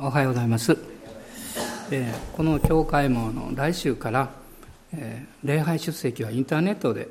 [0.00, 0.78] おはようございます、
[1.90, 4.30] えー、この教会もの来週から、
[4.94, 7.08] えー、礼拝出席はインターネットで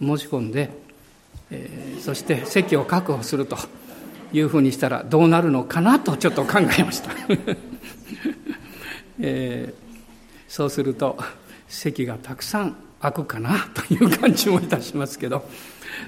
[0.00, 0.70] 申し込んで、
[1.50, 3.58] えー、そして席を確保すると
[4.32, 7.10] いうふうにしたらどうなるのかなとちょっと考えました、
[9.20, 9.74] え
[10.48, 11.18] そうすると
[11.68, 15.46] 席がたくさん開くかなという感じもいたしますけど。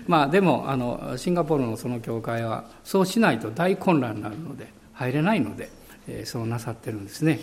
[0.06, 5.70] まあでもあのシンガポールのその教会はそうしないと大混乱になるので入れないので、
[6.24, 7.40] そうなさってるんですね、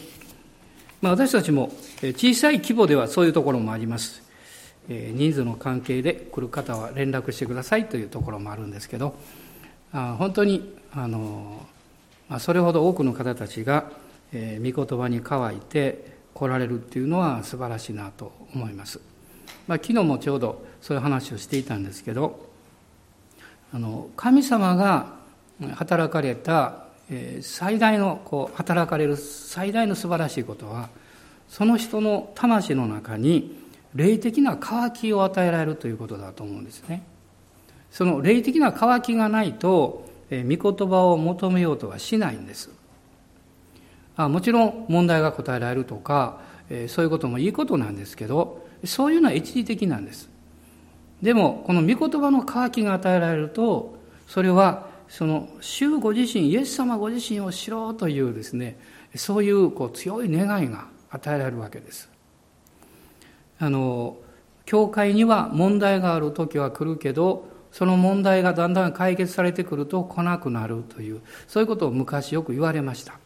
[1.02, 1.72] まあ、私たちも
[2.02, 4.22] 小さい規模ではそういうところもあります、
[4.88, 9.16] 人数の関係で来る方は連絡してくださいというところもあるんですけど
[9.92, 11.66] 本当にあの、
[12.40, 13.92] それほど多くの方たちが、
[14.34, 19.00] え、御言葉に乾いて来られるっていうのは素晴らしいなと思います、
[19.68, 22.50] まあ、昨日もちょうどそういう話をしていたんですけど
[23.74, 25.14] あの神様が
[25.76, 26.86] 働かれた
[27.42, 30.90] 最大のこう働かれる最大の素晴らしいことは
[31.50, 33.60] その人の魂の中に
[33.94, 37.04] 霊的な渇きを与えられるということだと思うんですね。
[37.92, 42.70] その霊的な渇きがないと、え御言葉を求めようとはしないんです。
[44.16, 46.40] あもちろん問題が答えられるとか、
[46.88, 50.30] そういうこともいいことなんですけどそういうのは一時的なんです。
[51.22, 53.98] でもこの御言葉の渇きが与えられると
[54.28, 58.80] それはその主ご自身イエス様ご自身を知ろうというですね
[59.14, 62.10] そういうこう強い願いが与えられるわけです。
[63.60, 64.16] あの
[64.66, 73.20] 教会には問題がある時は来るけどその問題がだんだん解決されてくると来なくなるというそういうことを昔よく言われました。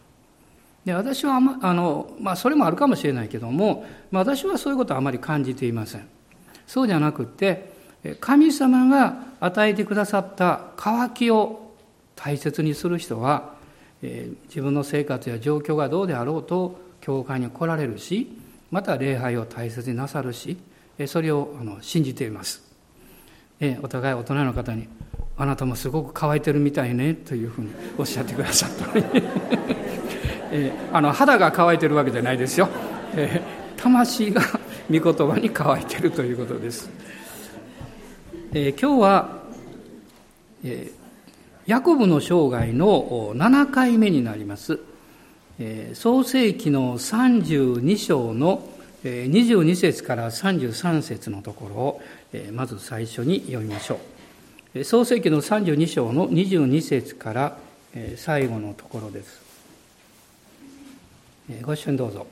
[0.86, 6.08] で私はあまの、まあ、それもあるかもしれないけども、まあ、私はそういうことはあまり感じていません。
[6.66, 7.73] そうじゃなくて
[8.19, 11.65] 神様が与えてくださった渇きを
[12.16, 13.56] 大切にする人は、
[14.02, 18.28] えー、自分の生活や状況がどうであろうと教会に来られるし
[18.72, 20.58] また礼拝を大切になさるし
[20.98, 22.64] えそれをあの信じています、
[23.59, 24.88] えー、お互い大人の方に
[25.38, 28.86] 「あなたもすごく乾いてるみたいね」というふうにおっしゃってくださった
[30.52, 32.70] えー、あの肌が乾いてるわけじゃないですよ、
[33.16, 34.42] えー、魂が
[34.90, 36.90] 御言葉に乾いてるということです、
[38.54, 39.44] えー、今日は、
[40.64, 41.05] えー
[41.68, 44.80] ヤコブの生涯の7回目になります。
[45.96, 48.70] 創世紀の32章の
[49.03, 52.02] 22節から33節のところを
[52.54, 54.00] まず最初に読みましょ
[54.75, 54.84] う。
[54.84, 57.58] 創世紀の32章の22節から
[58.16, 59.42] 最後のところです。
[61.64, 62.28] ご一緒にどうぞ。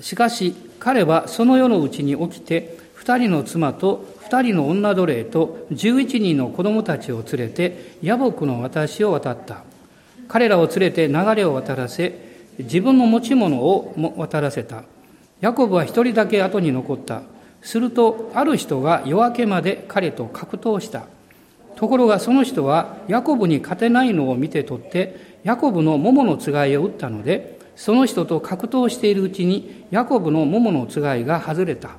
[0.00, 9.64] しかし彼はその世のうちに起きて二人の妻と二人の女奴隷と十一人の子供たちを連れて野木の私を渡った。
[10.28, 12.18] 彼らを連れて流れを渡らせ、
[12.58, 14.84] 自分の持ち物を渡らせた。
[15.42, 17.22] ヤコブは一人だけ後に残った。
[17.60, 21.06] すると、ある人が夜明けまで彼と格闘した。
[21.76, 31.90] ところがその人はヤコブに勝てないのを見て取って、ヤコブの桃のつがいを打ったので、その人と格闘しているうちに、ヤコブの桃のつがいが外れた。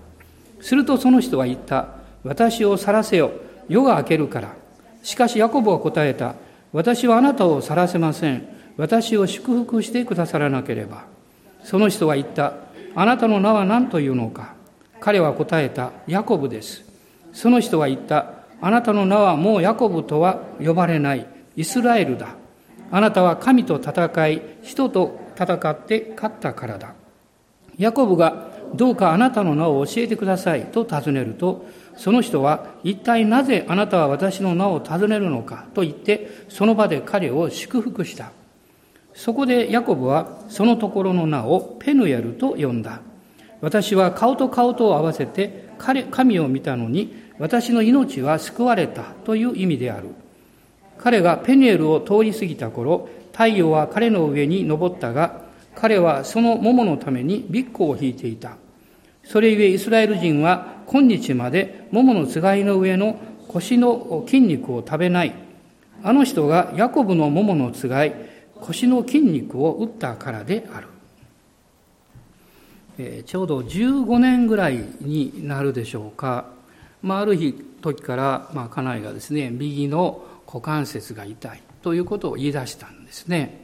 [0.61, 2.04] するとその人は言った。
[2.25, 3.31] 私を去らせよ。
[3.69, 4.55] 夜が明けるから。
[5.03, 6.33] しかしヤコブは答えた。
[6.73, 8.47] 私はあなたを去らせません。
[8.77, 11.05] 私を祝福してくださらなければ。
[11.63, 12.53] その人は言った。
[12.95, 14.55] あなたの名は何というのか。
[14.99, 15.91] 彼は答えた。
[16.07, 16.83] ヤコブです。
[17.31, 18.33] その人は言った。
[18.59, 21.27] あなたの名はもうヤコブとは呼ばれない。
[21.55, 22.29] イスラエルだ。
[22.89, 26.95] あなたは神と戦い、人と戦って勝ったからだ。
[27.77, 31.65] ヤコブがどうかあなたの名を教えてくださいと尋ねると、
[31.97, 38.31] その人は一体なぜあなたは私の名を尋ねるのかと言ってその場で彼を祝福した。
[39.13, 43.01] そこでヤコブはそのところの名をペヌエルと呼んだ。
[43.61, 50.09] 私は顔と顔とを合わせて彼神を見たのに私の命は救われたという意味である。
[50.97, 55.43] 彼がペヌエルを通り過ぎた頃、太陽は彼の上に昇ったが、
[55.75, 58.57] 彼はその桃のためにビッグを引いていた。
[59.25, 65.33] それゆえイスラエル人は今日まで桃のつがいの上の腰の筋肉を食べない。
[66.03, 68.13] あの人がヤコブの桃のつがい、
[68.55, 70.87] 腰の筋肉を打ったからである。
[72.97, 76.45] えー、ちょうど15年ぐらいになるでしょうか。
[77.01, 83.61] まあ、ある日、時から、まあ、家内がですね、右の股関節が痛いということを言い出したんですね。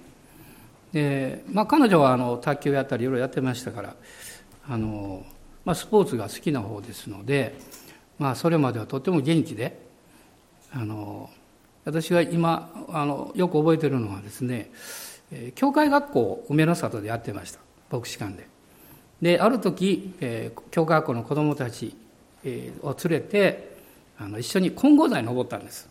[0.94, 3.96] で、まあ、彼女はあの卓球やったりいろいろやってましたから、
[4.68, 5.24] あの、
[5.66, 7.56] まあ、スポーツが好きな方ですので、
[8.20, 9.80] まあ、それまではとても元気で
[10.74, 11.30] あの
[11.86, 14.72] 私が今あのよく覚えてるのはですね
[15.56, 17.60] 教会学校を梅の里でやってました。
[17.90, 18.48] 牧師館で。
[19.22, 21.96] である時、えー、教会学校の子供たち、
[22.44, 23.78] えー、を連れて
[24.18, 25.88] あの一緒に金剛台に登ったんです、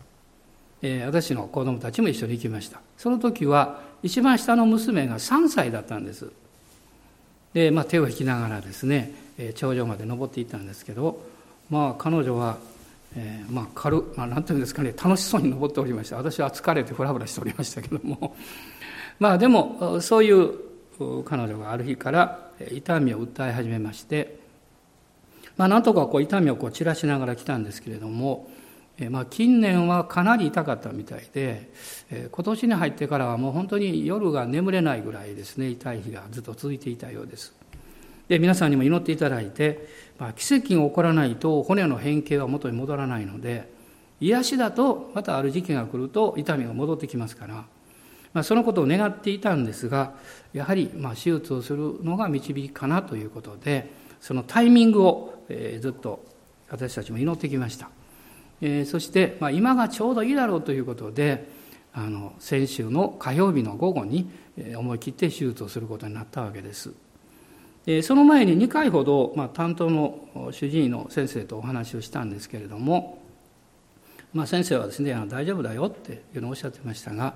[0.81, 2.81] えー、私の子供たちも一緒に行きました。
[2.97, 6.31] その時は一番下の娘が3歳だったんです。
[7.53, 9.13] で、まあ、手を引きながらですね、
[9.49, 11.21] 頂上まで登っていったんですけど
[11.69, 12.57] まあ彼女は
[13.15, 18.35] えー、まあ軽、まあ、なんていうんですかね楽しそうに登っておりました私は疲れてふらふらしておりましたけども
[19.19, 20.53] まあでもそういう
[21.25, 24.39] 彼女がある日から痛みを訴え始めまして、
[25.57, 28.49] まあ、なんとかこう痛みをこう散らしながら来たんですけれども、
[28.97, 31.71] えまあ、近年はかなり痛かったみたいで、
[32.11, 37.60] え今年に入ってからはもう本当に夜が眠れないぐらいですね痛い日がずっと続いていたようです。
[38.31, 43.69] で皆さんにも祈っていただいて、まあ、奇跡が起こらないと骨の変形は元に戻らないので
[44.21, 47.65] 癒しだとまたある時期が来ると痛みが戻ってきますから。
[48.33, 50.13] まあ、そのことを願っていたんですが
[50.53, 53.91] やはりまあ手術をするのが導きかなということで
[54.21, 56.23] そのタイミングを、えずっと
[56.69, 57.89] 私たちも祈ってきました、
[58.61, 61.49] えそして、まあ、今がちょうどいいだろうということで
[61.91, 64.31] あの先週の火曜日の午後に
[64.77, 66.93] 思い切って手術をすることになったわけです
[68.03, 73.19] その前に2回ほど、まあ、担当の主治医の先生とお話をしたんですけれども、
[74.33, 77.33] まあ、先生はですね大丈夫だよっていうのをおっしゃってましたが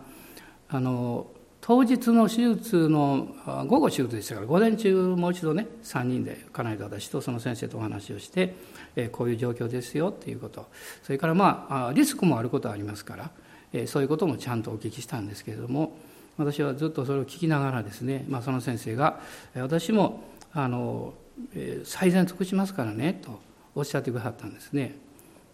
[0.70, 1.26] あの
[1.62, 3.28] 当日の手術の
[3.68, 8.54] 午後手術でしたから午前中もう一度ね3人で家内と私とその先生とお話をして、
[8.96, 10.68] えこういう状況ですよっていうこと。
[11.02, 13.32] それからまあリスクもあることはありますから、
[13.74, 15.98] えそういうこともちゃんとお聞きしたんですけれども
[16.38, 19.20] 私はずっとそれを聞きながらですね、まあ、その先生が
[19.56, 20.24] 私も
[20.56, 21.14] あの、
[21.54, 23.42] え最善尽くしますからねと
[23.76, 24.96] おっしゃってくださったんですね。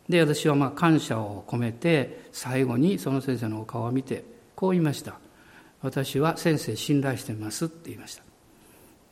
[0.08, 4.24] で私はまあ感謝を込めて最後にその先生のお顔を見て
[4.56, 5.16] こう言いました。
[5.82, 8.24] 私は先生信頼してますって言いました。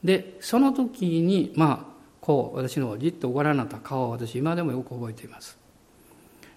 [0.04, 5.58] でその時にまあこう私のじっとご覧になった顔を私今でもよく覚えています。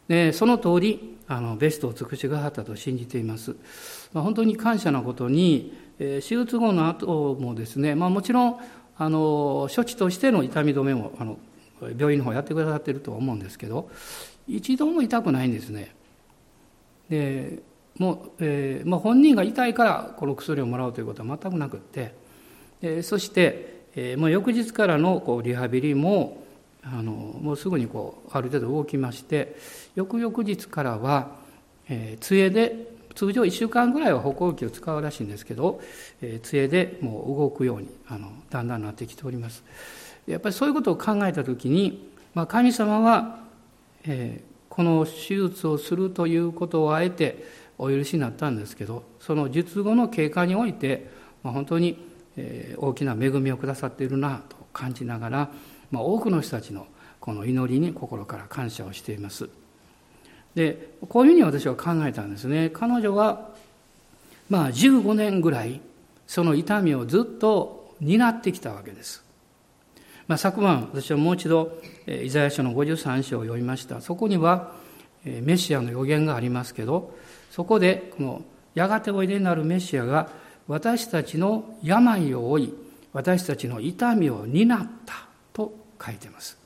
[0.09, 3.57] でその通りあのベストを尽くしがはったと信じています、
[4.13, 8.61] まあ、本当に感謝なことに、手術後の後もですね、まあ、もちろん
[8.99, 11.39] あの処置としての痛み止めもあの
[11.97, 13.91] 病院の方やってくださってるとは思うんですけど
[14.47, 15.95] 一度も痛くないんですね。
[17.09, 17.63] で
[17.99, 22.15] もう、えーまあ、本人が痛いからこの薬をもらうということは全くなくって、
[22.81, 26.43] え、そして、えーまあ、翌日からのこうリハビリも
[26.83, 29.57] あのもうすぐにこうある程度動きまして
[29.95, 31.37] 翌々日からは、
[31.89, 35.81] えー、杖で通常1週間ぐらいは歩行器を使うらしいんですけど、
[36.21, 39.65] えー、杖でもう動くようにあのだんだんなってきております。
[40.27, 43.41] やっぱりそういうことを考えた時に、まあ、神様は、
[44.05, 47.45] えー、この手術をするということをあえて
[47.79, 51.11] お許しになったんですけどその術後の経過において、
[51.43, 55.51] まあ、本当にえ大きな恵みをくださっているなと感じながら、
[55.91, 56.87] まあ、多くの人たちの
[57.21, 59.49] この祈りに心から感謝をしています。
[60.55, 62.71] でこういうふうに私は考えたんですね。
[62.71, 63.51] 彼女は
[64.51, 65.81] まあ15年ぐらい
[66.27, 69.23] その痛みをずっと担ってきたわけです、
[70.27, 74.01] まあ、昨晩私はもう一度イザヤ書の53章を読みました。
[74.01, 74.73] そこには
[75.25, 77.17] メシアの予言がありますけど
[77.51, 78.43] そこでこの
[78.75, 80.31] やがておいでになるメシアが
[80.67, 82.75] 私たちの病を負い
[83.13, 85.15] 私たちの痛みを担った
[85.53, 86.59] と書いています。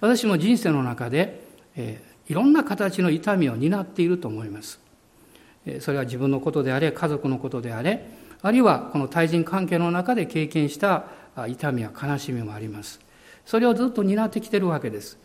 [0.00, 1.44] 私も人生の中で、
[1.74, 4.80] え、いろんな形の痛みを担っていると思います。
[5.80, 8.06] それは自分のことであれ家族のことであれ
[8.42, 11.06] あるいはこの対人関係の中で経験した
[11.48, 13.00] 痛みや悲しみもあります。
[13.44, 15.18] それをずっと担ってきてるわけです。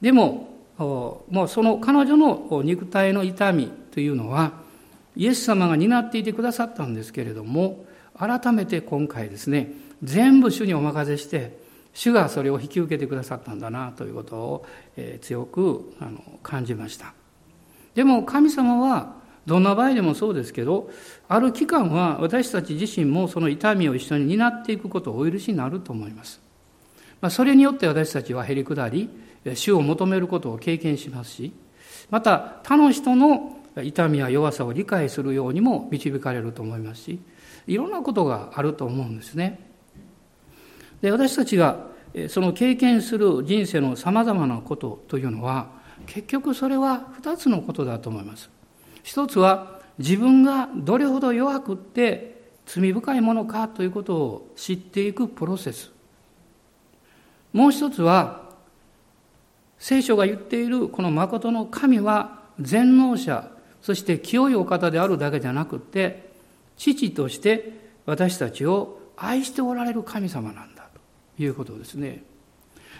[0.00, 4.52] でももうその彼女の肉体の痛みというのは
[5.16, 7.84] イエス様が担っていてくださったんですけれども
[8.16, 9.72] 改めて今回ですね
[10.04, 11.58] 全部主にお任せして
[11.94, 14.66] 主がそれを引き受けてくださったんだなということを、
[15.20, 15.92] 強く
[16.42, 17.14] 感じました。
[17.94, 19.16] でも神様は
[19.46, 20.90] どんな場合でもそうですけど
[21.26, 26.40] ある期間は私たち自身もその痛みを一緒に担っていくことをお許しになると思います、
[27.30, 29.08] それによって私たちはへり下り
[29.54, 31.52] 主を求めることを経験しますし
[32.10, 37.20] また他の人の痛みや弱さを理解するようにも導かれると思いますし
[37.66, 39.67] いろんなことがあると思うんですね。
[41.00, 41.86] で私たちが
[42.28, 45.68] その経験する人生のさまざまなことというのは
[46.06, 48.50] 結局それは2つのことだと思います。
[49.02, 55.90] 一つは自分がどれほど弱くって罪深いものかということを知っていくプロセス。
[57.52, 58.48] もう一つは
[59.78, 63.50] 聖書が言っているこの誠の神は全能者
[63.80, 66.30] そして清いお方であるだけじゃなくて
[66.76, 67.72] 父として
[68.06, 70.77] 私たちを愛しておられる神様なんだ。
[71.38, 72.22] いうことですね。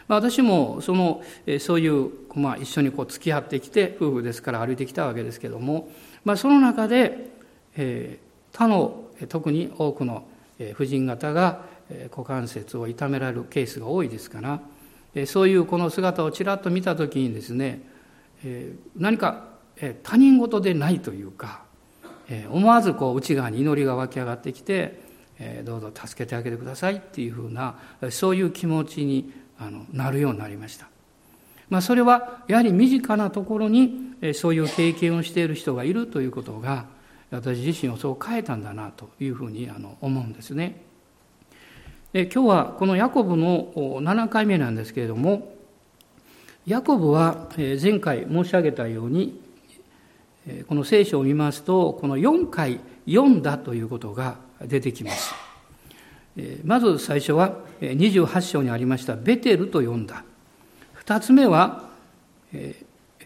[0.07, 1.23] まあ、私もその
[1.61, 5.91] そういう、まあ、一緒にこう付き合ってきて夫婦ですから歩いてきたわけですけども、
[6.25, 7.31] まあ、その中で、
[7.77, 10.27] えー、他の特に多くの
[10.75, 11.63] 婦人方が
[12.11, 17.83] 股関節を痛められるケースが多いですからそういうこの姿をちらっと見た時にですね
[18.97, 19.45] 何か
[20.03, 21.63] 他人事でないというか
[22.51, 25.01] 思わずこう内側に祈りが湧き上がってきて
[25.65, 27.77] どうぞ助けてあげてくださいっていうふうな
[28.11, 29.33] そういう気持ちに
[29.93, 30.89] なるようになりました。
[31.69, 36.87] まあ、それはやはり身近なところにそういう経験をしている人がいるということが
[37.31, 40.83] 私自身をそう変えたんだなというふうに思うんですね。
[42.15, 45.55] 今日はこのヤコブの7回目なんですけれども
[46.67, 49.41] ヤコブは前回申し上げたように
[50.69, 55.35] この聖書を見ますとこの4回読んだということが出てきます。
[56.65, 60.25] まず最初は28章にありましたベテルと読んだ。
[61.05, 61.89] 2つ目は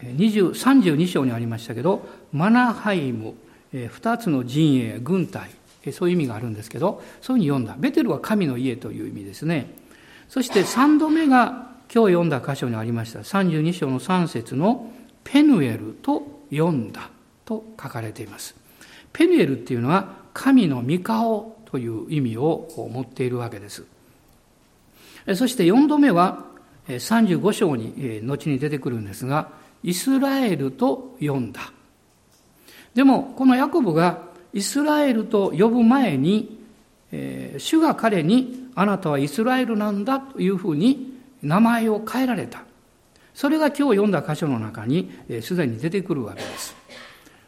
[0.01, 3.33] 32章にありましたけどマナハイム。
[3.73, 5.49] 2つの陣営軍隊。
[5.91, 7.75] そういう意味があるんですけどそういうふうに読んだ。
[7.77, 9.73] ベテルは神の家という意味ですね。
[10.29, 14.91] そして3度目が今日読んだ箇所にありました32章の3節の
[15.23, 17.09] ペヌエルと読んだ
[17.45, 18.55] と書かれています。
[19.11, 23.85] ペヌエルっていうのは神の御顔という意味を持っているわけです
[25.35, 26.45] そして4度目は
[26.87, 29.49] 35章に後に出てくるんですが
[29.83, 31.71] イスラエルと読んだ
[32.93, 36.59] でもこのヤコブがイスラエルと呼ぶ前に、
[37.57, 42.63] 主が彼にあなたはイスラエルなんだというふうに名前を変えられた。
[43.33, 45.11] それが今日読んだ箇所の中に
[45.41, 46.75] すで、に出てくるわけです。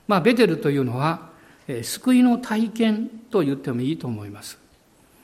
[0.08, 1.30] まあ、ベテルというのは、
[1.84, 4.60] 救いの体験と言ってもいいと思います。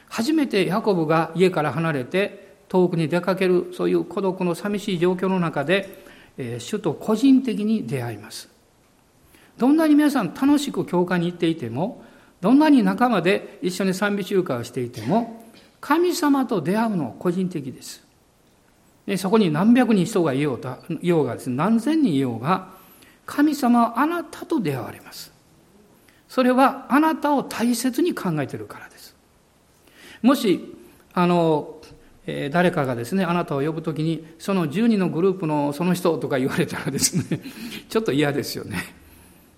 [0.09, 6.03] 初めてヤコブが家から離れて遠くに出かけるそういう孤独の寂しい状況の中で、
[6.59, 8.49] 主と個人的に出会います。
[9.57, 12.03] どんなに皆さん楽しく教会に行っていても、
[12.39, 15.45] どんなに仲間で一緒に賛美集会をしていても、
[15.79, 18.03] 神様と出会うのは個人的です。
[19.17, 20.79] そこに何百人人がいようが、
[21.47, 22.69] 何千人いようが、
[23.25, 25.30] 神様はあなたと出会われます。
[26.31, 29.17] それはあなたを大切に考えているからです。
[30.21, 30.73] もし、
[31.11, 31.81] あの、
[32.25, 37.41] えー、誰かがですね、あなたを呼ぶときに、その10人のグループのその人とか言われたらですね、
[37.89, 38.95] ちょっと嫌ですよね。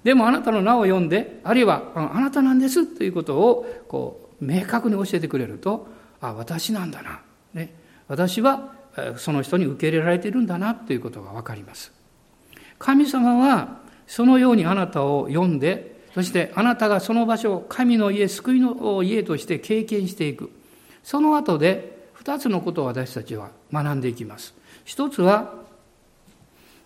[0.04, 5.88] でもあなたの名を読んで、あるいはあなたなんですということをこう明確に教えてくれると、
[6.22, 7.22] あ、私なんだな。
[7.54, 7.72] ね、
[8.08, 8.74] 私は
[9.18, 11.94] その人に受け入れられているんだなということがわかります。
[12.80, 13.78] 神様は
[14.08, 20.52] そのようにあなたを読んで、そしてあなたがその場所を神の家、救いの家として経験していく。
[21.04, 24.54] その後で二つのことを私たちは学んでいきます。
[24.86, 25.64] 一つは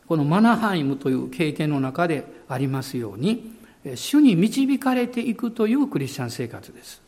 [0.08, 3.52] このマナハイムという経験の中でありますように、
[3.96, 7.02] 主に導かれていくというクリスチャン生活です。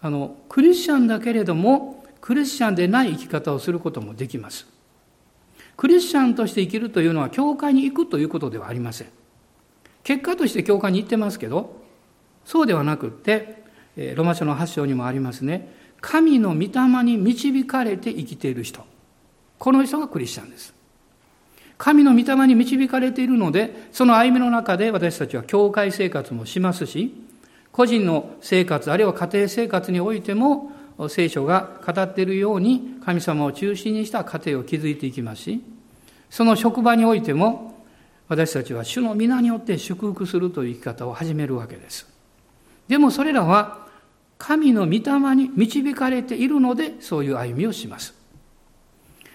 [0.00, 4.66] あの、クリスチャンだけれども、クリスチャンでない生き方をすることもできます。
[5.76, 9.08] クリスチャンとして生きるというのは、教会に行くということではありません。
[10.04, 11.80] 結果として教会に行ってますけど、
[12.44, 13.62] そうではなくって、
[14.14, 18.84] ロマ書の8章にもありますね、神の御霊に導かれて生きている人。
[19.58, 20.74] この人がクリスチャンです。
[21.78, 27.14] 神の御霊に導かれているので、その歩みの中で私たちは教会生活もしますし、
[27.70, 30.72] 個人の生活、あるいは家庭生活においても、
[31.08, 35.62] 聖書が語っているように神様を中心にした家庭を築いていきますし、
[36.28, 37.71] その職場においても、
[38.32, 42.06] 私たちは主の皆によって祝福するという生き方を始めるわけです。
[42.88, 43.86] でもそれらは、
[44.38, 48.14] 神の御霊に導かれているので、そういう歩みをします。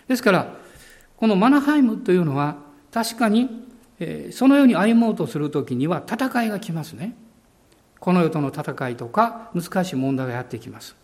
[0.08, 0.56] ですから、
[1.16, 2.56] このマナハイムというのは
[2.92, 3.68] 確かに、
[4.00, 7.16] えそのように歩もうとするときには戦いが来ますね。
[8.00, 10.96] この世との戦いとか難しい問題がやってきます。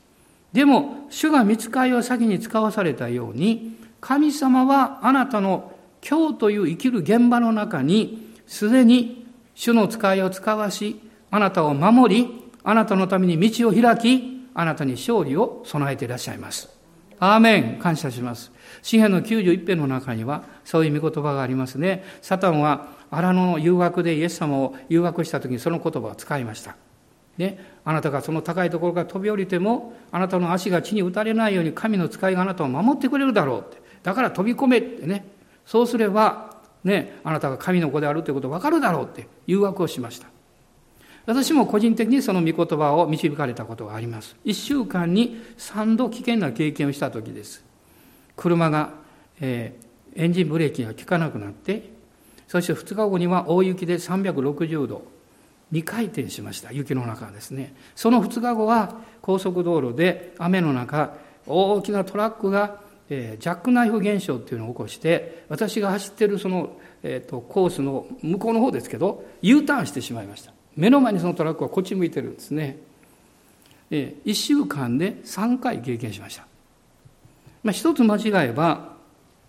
[0.52, 5.73] でも、主が見つかりを先に使わされたように、神様はあなたの
[6.08, 11.00] 今日という生きる現場の中に、すでに主の使いを使わし、
[11.32, 16.70] あなたを守り、あなたのために道を開き、あなたに勝利を備えていらっしゃいます。
[17.20, 18.52] アーメン感謝します。
[18.82, 22.04] 詩篇の91編の中にはそういう御言葉がありますね。
[22.22, 26.76] サタンは荒野の誘惑でイエス様を誘惑した時にその言葉を使いました。
[27.38, 33.82] ね、あなたがその高いところから飛び降りても、あなたの足が地に打たれないように神の使いがあなたを守ってくれるだろうって。
[34.04, 35.26] だから飛び込めってね。
[35.66, 40.28] そうすれば、ね、あなたが神の子であるということわかるだろうって誘惑をしました。
[41.26, 44.36] 私も個人的にその御言葉を導かれたことがあります。
[44.44, 47.64] 一週間に三度危険な経験をした時です。
[48.36, 48.92] 車が、
[49.40, 51.92] えー、エンジンブレーキが効かなくなって、
[52.48, 55.06] そして2日後には大雪で360度、
[55.72, 56.74] 2回転しました。
[56.74, 57.74] 雪の中ですね。
[57.96, 61.16] その2日後は高速道路で雨の中、
[61.48, 70.54] 大きなトラックが、えー、ジャックナイフ現象っていうのを起こして、私が走ってるその、えーとコースの向こうの方ですけど、U ターンしてしまいました。
[70.76, 72.78] 目の前にそのトラックはこっち向いてるんですね。
[73.92, 76.48] え1週間で3回経験しました。
[77.64, 78.94] まあ、一つ間違えば、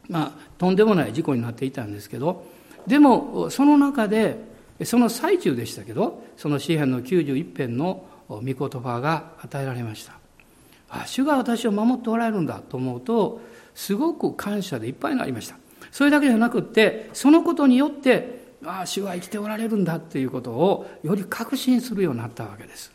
[0.08, 2.46] まあ、とんでもない事故になっていたんですけど、
[2.87, 4.37] でも、その中で、
[4.84, 10.18] その最中でしたけど、その詩篇の91編の御言葉が与えられました。
[11.03, 13.41] あ、主が私を守っておられるんだと思うと、
[13.75, 15.57] すごく感謝でいっぱいになりました。
[15.91, 22.93] それだけじゃなくって、そのことによって、ああ主は生きておられるんだっていうことをより確信するようになったわけです。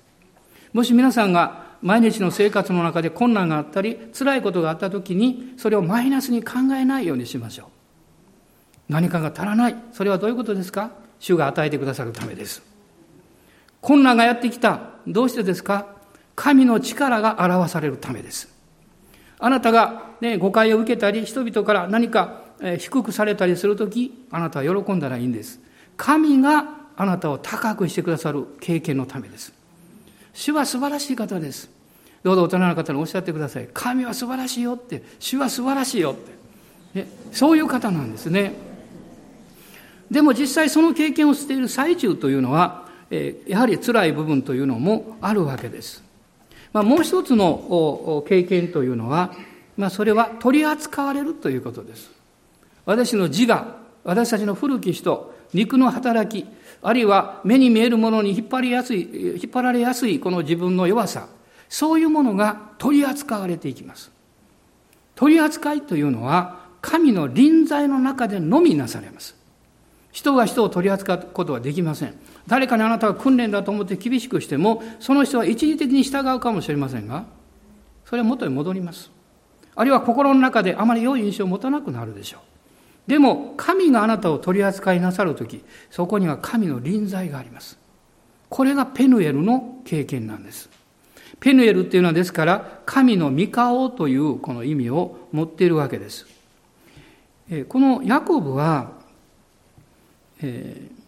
[0.74, 8.91] もし皆さんが毎日の生活の中で困難があったり辛いことがあった時にそれをマイナスに考えないようにしましょう。
[8.91, 9.75] 何かが足らない。
[9.91, 10.91] それはどういうことですか？
[11.20, 12.63] 主が与えてくださるためです。
[13.82, 14.82] 困難がやってきた。
[15.06, 15.99] どうしてですか？
[16.39, 18.48] 神の力が表されるためです
[19.39, 22.43] あなたが、ね、誤解を受けたり人々から何か
[22.77, 25.60] 低くされたりするとき、あなたは喜んだらいいんです。
[25.98, 26.65] 神が
[26.96, 29.53] あなたを高くしてくださる経験のためです。
[30.34, 31.69] 主は素晴らしい方です。
[32.24, 33.69] どうぞ大人の方におっしゃってください。
[33.74, 36.15] 神は素晴らしいよって、主は素晴らしいよっ
[36.93, 37.01] て。
[37.01, 38.53] ね、そういう方なんですね。
[40.12, 46.08] でも実際その経験をしている最中というのは、えやはり辛い部分というのもあるわけです。
[46.73, 49.33] まあ、もう一つの経験というのは、
[49.77, 52.11] まあ、それは取り扱われるということです。
[52.85, 56.47] 私の自我、私たちの古き人、肉の働き、
[56.81, 59.01] あるいは目に見えるものに引っ張りやすい、
[59.41, 61.27] 引っ張られやすいこの自分の弱さ、
[61.69, 64.11] そういうものが取り扱われていきます。
[65.15, 69.35] 取り扱いというのは、神の臨在の中でのみなされます。
[70.11, 72.15] 人が人を取り扱うことはできません。
[72.50, 77.25] 誰かにあなたが訓練だと思って厳しくしても、その人は一時的に従うかもしれませんが、
[78.05, 79.12] それは元に戻ります。
[79.75, 82.40] あるいは心の中であまり良い印象を持たなくなるでしょ
[83.07, 83.09] う。
[83.09, 87.77] でも、神があなたを取り扱いなさるとき、そこには神の臨在があります。
[88.50, 90.70] これがペヌエルの経験なんです。
[91.40, 96.25] ペヌエルっていうのはですから、神の御顔というこの意味を持っているわけです。
[97.68, 98.92] このヤコブは、
[100.42, 100.99] えー、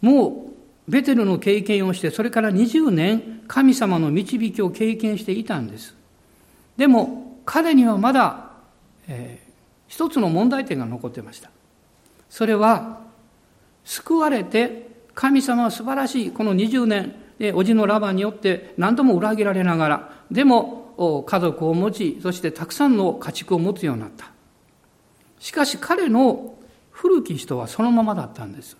[0.00, 0.52] も
[0.88, 5.94] うベテルの経験をして、それから20年神様の導きを経験していたんです。
[6.76, 8.50] でも、彼にはまだ、
[9.08, 9.50] えー
[9.90, 11.50] 一つの問題点が残ってました。
[12.30, 13.00] それは、
[13.84, 24.30] 救われて、神様は素晴らしい、この20年、で、おじのラバンによって何度も裏切られながら、でも家族を持ち、そしてたくさんの家畜を持つようになった。
[25.40, 26.54] しかし彼の
[26.90, 28.76] 古き人はそのままだったんです。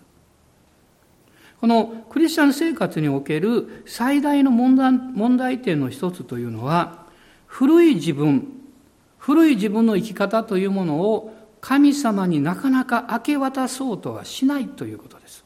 [1.61, 7.05] このクリスチャン生活における最大の問題問題点の一つというのは、
[7.45, 8.47] 古い自分、
[9.19, 15.45] 古い自分の生き方というものを神様になかなか明け渡そうとはしないということです。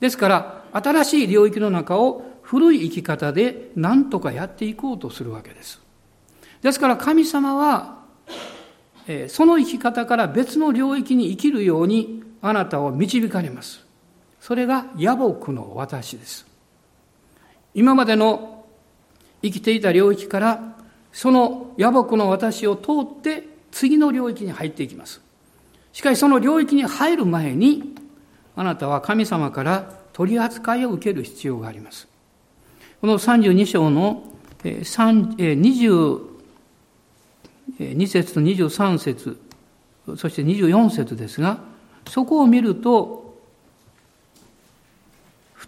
[0.00, 5.82] ですから、新しい領域の中を古い生き方で何とかやっていこうとするわけです。
[6.62, 7.98] ですから神様は、
[9.28, 13.86] その生き方から別の領域に生きるようにあなたを導かれます。
[14.40, 16.46] それが野木の私です。
[17.74, 18.64] 今までの
[19.42, 20.76] 生きていた領域から
[21.12, 25.20] その野木の私を通って次の領域に入っていきます。
[25.92, 27.94] しかしその領域に入る前に、
[28.56, 32.08] あなたは神様から取り扱いを受ける必要があります。
[33.00, 34.24] この32章の
[34.64, 36.28] 22
[38.06, 39.40] 節と23節
[40.16, 41.58] そして24節ですが、
[42.08, 43.27] そこを見ると、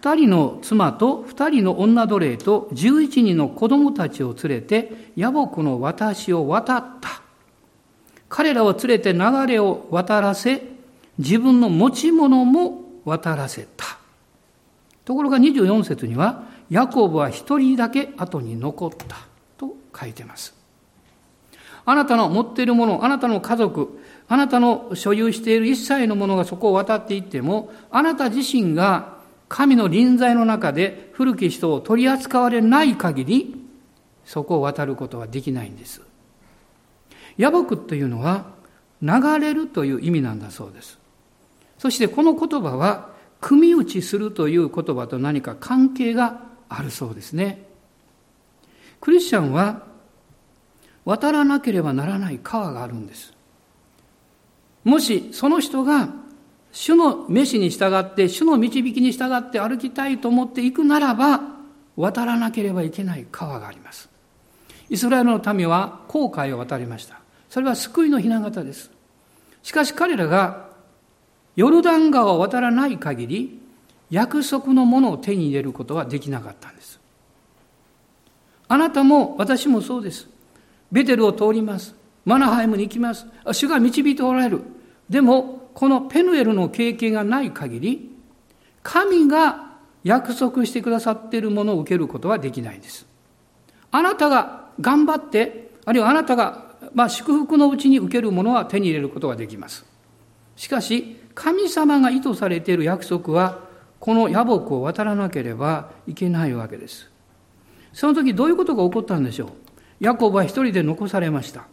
[0.01, 7.21] 二人の妻と二人の女奴隷と十一人の子供たちを連れて野木の私を渡った。
[8.27, 10.63] 彼らを連れて流れを渡らせ、
[11.19, 13.85] 自分の持ち物も渡らせた。
[15.05, 19.17] ところが24節には、ヤコブは一人だけ後に残った
[19.59, 20.55] と書いてます。
[21.85, 29.20] あなたの持っているもの、あなたの家族、あなたの所有している一切のものがそこを渡っていっても、あなた自身が
[29.51, 33.61] 神の臨在の中で古き人を取り扱われない限り、
[34.23, 36.01] そこを渡ることはできないんです。
[37.37, 38.45] 野木というのは、
[39.01, 39.09] 流
[39.39, 40.97] れるという意味なんだそうです。
[41.77, 43.09] そしてこの言葉は、
[43.41, 47.67] 組打ちするという言葉と何か関係があるそうですね。
[49.01, 49.83] クリスチャンは
[51.03, 53.33] 渡らなければならない川があるんです。
[54.85, 56.07] もしその人が
[56.71, 61.41] 主の召しに従って、主の導きに従って歩きたいと思っていくならば、
[61.97, 64.09] 渡らなければいけない川があります。
[64.89, 67.19] イスラエルの民は航海を渡りました。
[67.49, 68.91] それは救いの雛形です。
[69.63, 70.69] しかし彼らが
[71.55, 73.59] ヨルダン川を渡らない限り、
[74.09, 76.99] 約束のものを手に入れることはできなかったんです。
[78.67, 80.29] あなたも私もそうです。
[80.91, 81.95] ベテルを通ります。
[82.25, 83.25] マナハイムに行きます。
[83.51, 84.61] 主が導いておられる。
[85.09, 88.11] でも、このペヌエルの経験がない限り、
[88.83, 89.71] 神が
[90.03, 93.05] 約束してくださっているものを受けることはできないです。
[93.91, 99.85] あなたが頑張って、あるいはあなたが、まあ、祝福のうちに受けるものは手に入れることができます。
[100.55, 103.59] しかし、神様が意図されている約束は、
[103.99, 107.09] この野木を渡らなければいけないわけです。
[107.93, 109.49] その時どういうことが起こったんでしょう？
[109.99, 111.67] ヤコブは一人で残されました。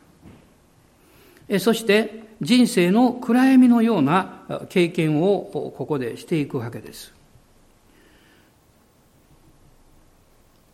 [1.48, 7.12] えそして人生の暗闇のような経験をここでしていくわけです。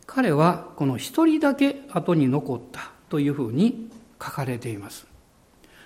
[0.05, 3.89] 彼はこの一人だけ後に残ったというふうに
[4.21, 5.07] 書かれています。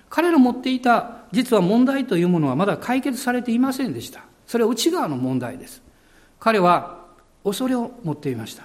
[0.08, 4.24] 彼の持っていた実は問題というものはまだ解決されていませんでした。
[4.46, 5.82] それは内側の問題です。
[6.38, 7.06] 彼は
[7.42, 8.64] 恐れを持っていました。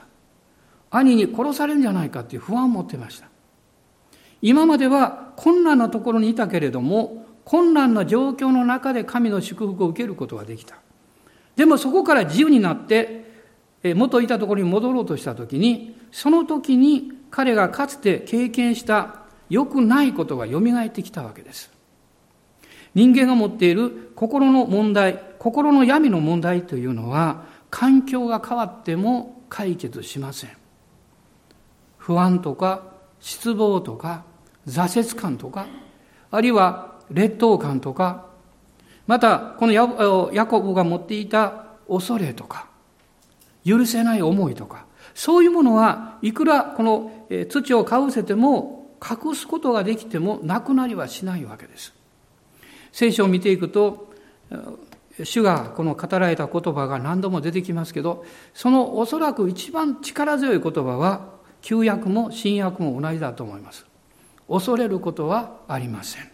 [0.92, 3.28] 兄に殺されるんじゃないかという不安を持っていました。
[4.42, 10.78] 今までは困難なところにいたけれども、困難な状況の中で神の祝福を受けることができた。
[11.56, 13.26] でもそこから自由になって、
[13.96, 21.72] 元いたところに戻ろうとしたときに、その時に彼がかつて経験した良くないことが蘇ってきたわけです。
[22.96, 30.52] 人間が持っている心の問題、心の闇の問題というのは、環境が変わっても解決しません。
[31.98, 34.24] 不安とか失望とか
[34.68, 35.68] 挫折感とか、
[36.32, 38.26] あるいは劣等感とか、
[39.08, 39.88] また、このヤ
[40.46, 42.68] コブが持っていた恐れとか、
[43.64, 51.94] 許せない思いとか、そういうものはいくらこの土をかぶせても隠すことができてもなくなりはしないわけです。
[52.92, 54.12] 聖書を見ていくと、
[55.24, 61.35] 主がこの語られた言葉が何度も出てきますけど、そのおそらく一番力強い言葉は、
[61.66, 63.88] 旧約も新約も同じだと思います。
[64.48, 66.30] 恐れることはありません。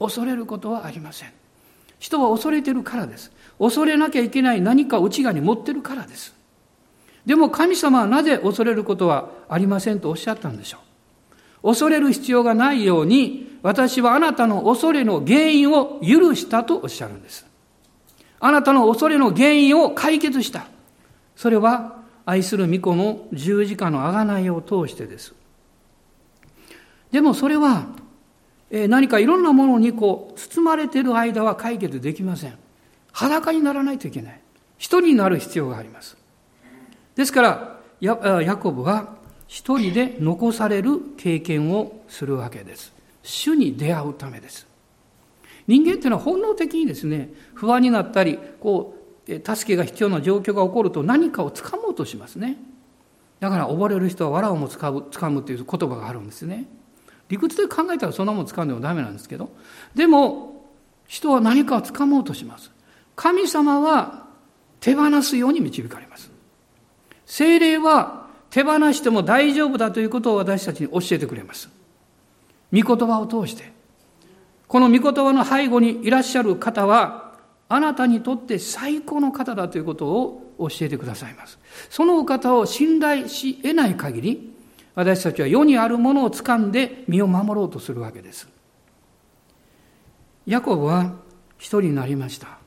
[0.00, 1.32] 恐れることはありません。
[2.00, 3.30] 人は恐れてるからです。
[3.60, 6.34] 恐れなきゃいけない何か内側に持ってるからです。
[7.24, 10.78] でも神様はなぜ恐れることはありませんとおっしゃったんでしょ
[11.62, 11.68] う。
[11.68, 17.46] 恐れる必要がないように、私はあなたの恐れの原因を許したとおっしゃるんです。
[18.40, 20.66] あなたの恐れの原因を解決した。
[21.36, 25.34] それは愛する御子の十字架の贖いを通してです。
[27.12, 27.86] でもそれは、
[28.70, 32.58] え何かいろんなものにこう包まれている間は解決できません。
[33.12, 34.40] 裸にならないといけない。
[34.78, 36.16] 一人になる必要があります。
[37.14, 42.92] ですから、ヤヤコブは一人で残される経験をするわけです。
[43.22, 44.66] 主に出会うためです。
[45.66, 52.56] 人間っていうのは本能的にですね、不安になったり、こう、助けが必要な状況が起こると何かを掴もうとしますね。
[53.40, 56.66] だから溺れる人は藁をもつかむ掴むっていう言葉があるんですね。
[57.28, 59.50] 理屈で考えたらそんなもん掴んでもダメなんですけど、
[59.94, 60.54] でも、
[61.06, 62.70] 人は何かを掴もうとします。
[63.16, 64.26] 神様は
[64.80, 66.30] 手放すように導かれます。
[67.26, 71.68] 精霊は手放しても大丈夫だということを私たちに教えてくれます。
[72.72, 73.72] 御言葉を通して。
[74.68, 77.23] この御言葉の背後にいらっしゃる方は、
[77.74, 81.58] あなたにとって最高の方だということを教えてくださいます。
[81.90, 84.54] そのお方を信頼し得ない限り、
[84.94, 88.48] 私たちは世にあるものを掴んで身を守ろうとするわけです。
[90.46, 91.14] ヤコブは
[91.58, 92.58] 一人になりました。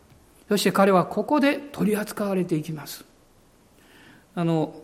[0.49, 3.05] そして彼はここで取り扱われていきます。
[4.35, 4.75] あの、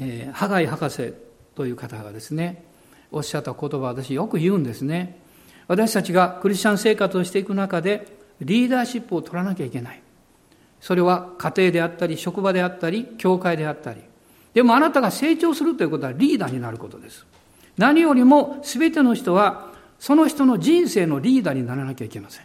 [0.00, 1.14] えー、ハガイ博士
[1.54, 2.64] という方がですね、
[3.12, 5.20] おっしゃった言葉私よく言うんですね。
[5.68, 10.02] 私たちがクリスチャン生活をしていく中でリーダーシップを取らなきゃいけない。
[10.80, 14.00] それは家庭であったり、職場であったり、教会であったり、
[14.54, 17.26] でもあなたが成長するということはリーダーになることです。
[17.76, 22.44] 何よりも全ての人はその人の人生のリーダーにならなきゃいけません。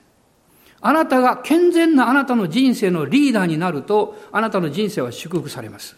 [0.81, 5.95] あなたが健全なあなたの人生のリーダーになると、あなたの人生は祝福されます。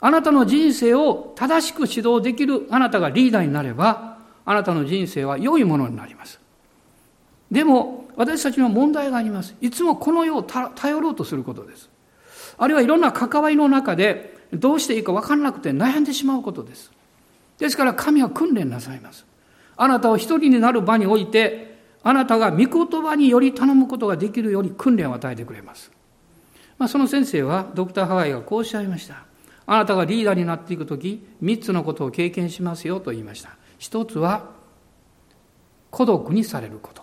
[0.00, 6.40] あなたの人生を正しく指導できるあなたがリーダーになれば、あなたの人生は良いものになります。
[7.50, 9.54] でも、私たちには問題があります。
[9.60, 11.88] いつもこの世を頼ろうとすることです。
[12.58, 16.90] あるいはいろんな関わりの中で、どうしていいか分からなくて悩んでしまうことです。
[17.58, 19.24] ですから神は訓練なさいます。
[19.76, 25.90] あなたを一人になる場において、あなたが御言葉により頼むことができるように訓練を与えてくれます。
[26.78, 29.24] まあ、その先生は、ドクター・ハワイがこうおっしゃいました。
[29.66, 33.50] あなたがリーダーになっていくとき、三つのことを経験しますよと言いました。
[33.78, 34.50] 一つは、
[35.90, 36.99] 孤独にされること。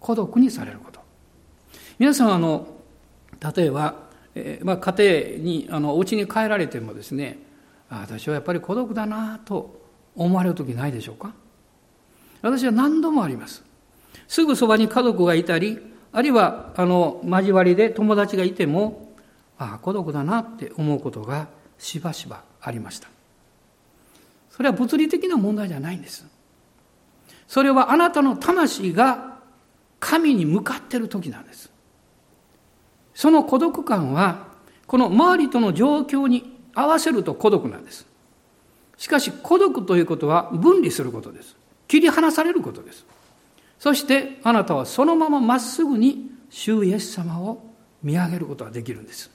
[0.00, 1.00] 孤独にされること。
[1.98, 2.66] 皆さん、あの、
[3.56, 3.94] 例えば、
[4.34, 7.38] えー、まあ、家庭に、あの、お家に帰られてもですね、
[7.88, 9.80] 私はやっぱり孤独だなと
[10.14, 11.32] 思われる時ないでしょうか？
[12.42, 13.64] 私は何度もあります。
[14.28, 15.78] すぐそばに家族がいたり、
[16.12, 19.14] あるいは、あの、交わりで友達がいても、
[19.58, 23.08] ああ、孤独だなって思うことがしばしばありました。
[24.50, 26.26] それは物理的な問題じゃないんです。
[27.46, 29.35] それはあなたの魂が
[30.06, 31.68] 神に向かっている時なんです。
[33.12, 34.46] その孤独感は、
[34.86, 38.06] この周りとの状況に合わせると孤独なんです。
[38.96, 41.56] しかし孤独ということは分離することです。
[41.88, 43.04] 切り離されることです。
[43.80, 47.64] そしてあなたはそのまままっすぐに主イエス様を
[48.00, 49.28] 見上げることができるんです。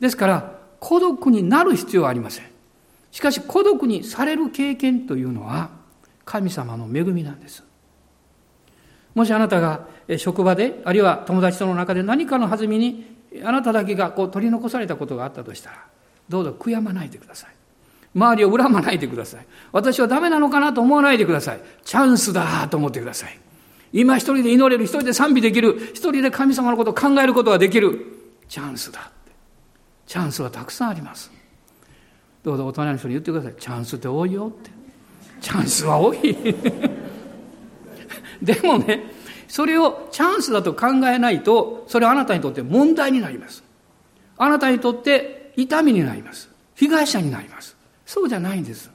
[0.00, 2.44] ですから孤独になる必要はありません。
[3.10, 5.70] しかし孤独にされる経験というのは
[6.26, 7.65] 神様の恵みなんです。
[9.16, 9.86] もしあなたが
[10.18, 15.84] 職場で、あるいは友達との中で何かの弾みにあなただけがこう取り残されたことがあったとしたら、
[16.28, 17.50] どうぞ悔やまないでください。
[18.14, 19.46] 周りを恨まないでください。
[19.72, 21.60] 私はダメなのかなと思わないでください。
[21.82, 23.38] チャンスだと思ってください。
[23.92, 27.98] 今一人で祈れる、一人で賛美できる、一人で神様のことを考えることができる。
[28.48, 29.32] チャンスだって
[30.06, 31.30] チャンスはたくさんあります。
[32.44, 33.54] どうぞ大人の人に言ってください。
[33.58, 34.70] チャンスって多いよって。
[35.40, 36.36] チャンスは多い。
[38.42, 39.04] でもね、
[39.48, 43.62] それをチャンスだと考えないと、それはあなたにとって問題になります。
[44.36, 46.50] あなたにとって痛みになります。
[46.74, 47.76] 被害者になります。
[48.04, 48.90] そうじゃないんです。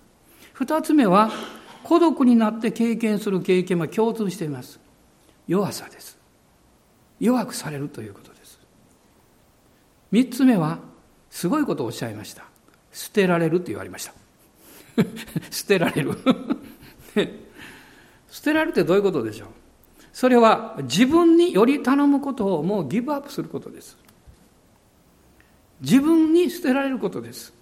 [0.53, 1.31] 二つ目は、
[1.83, 4.79] 孤独になって経験する経験は共通しています。
[5.47, 6.17] 弱さです。
[7.19, 8.59] 弱くされるということです。
[10.11, 10.79] 三つ目は、
[11.29, 12.45] すごいことをおっしゃいました。
[12.91, 14.13] 捨てられると言われました。
[15.49, 16.11] 捨てられる
[18.31, 19.47] 捨てられてどういうことでしょう？
[20.13, 23.97] それは自分により頼むことをもうギブアップすることです。
[25.81, 27.53] 自分に捨てられることです。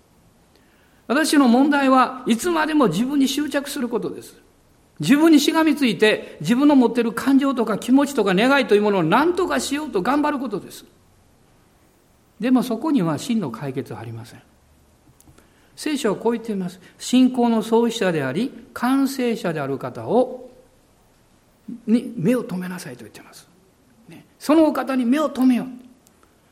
[1.08, 4.36] 私の問題はいつまでも自分に執着することです。
[4.99, 10.86] 自分にしがみついて自分の持っている感情とか気持ちとか願いというものを何とかしようと頑張ることです。
[12.39, 14.41] でもそこには真の解決はありません。
[15.75, 16.79] 聖書はこう言っています。
[16.97, 20.48] 信仰の創始者であり、完成者である方を、
[21.88, 23.47] に目を留めなさいと言ってます。
[24.08, 25.67] ね、そのお方に目を留めよう。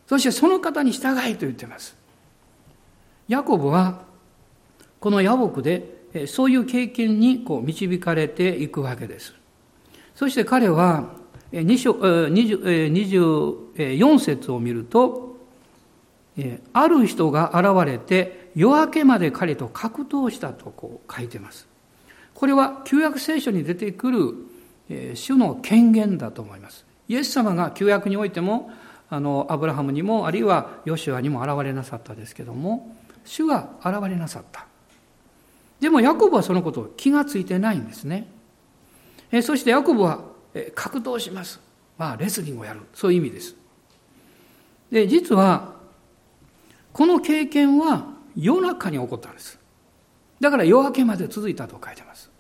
[0.08, 1.96] そしてその方に従いと言ってます。
[3.28, 4.06] ヤコブは、
[5.00, 9.36] この野木で、そういう経験にこう導かれていくわけです。
[10.16, 11.14] そして彼は、
[11.52, 15.38] 24節を見ると、
[16.74, 21.68] ある人が現れて夜明けまで彼と格闘したとこう書いてます。
[22.34, 24.34] これは旧約聖書に出てくる
[24.90, 26.86] 主の権限だと思います。
[27.08, 28.72] イエス様が旧約においても
[29.10, 32.96] あのアブラハムにもあるいはヨシュアにも現れなさったですけども
[33.26, 34.66] 主が現れなさった。
[35.80, 38.28] でもヤコブはそのことを気がついてないんですね。
[39.32, 40.22] えそしてヤコブは
[40.74, 41.60] 格闘します。
[41.98, 42.82] まあレスリングをやる。
[42.94, 43.56] そういう意味です。
[44.92, 45.76] で、実は
[46.94, 49.60] この経験は夜中に起こったんです。
[50.40, 52.32] だから夜明けまで続いたと書いてます。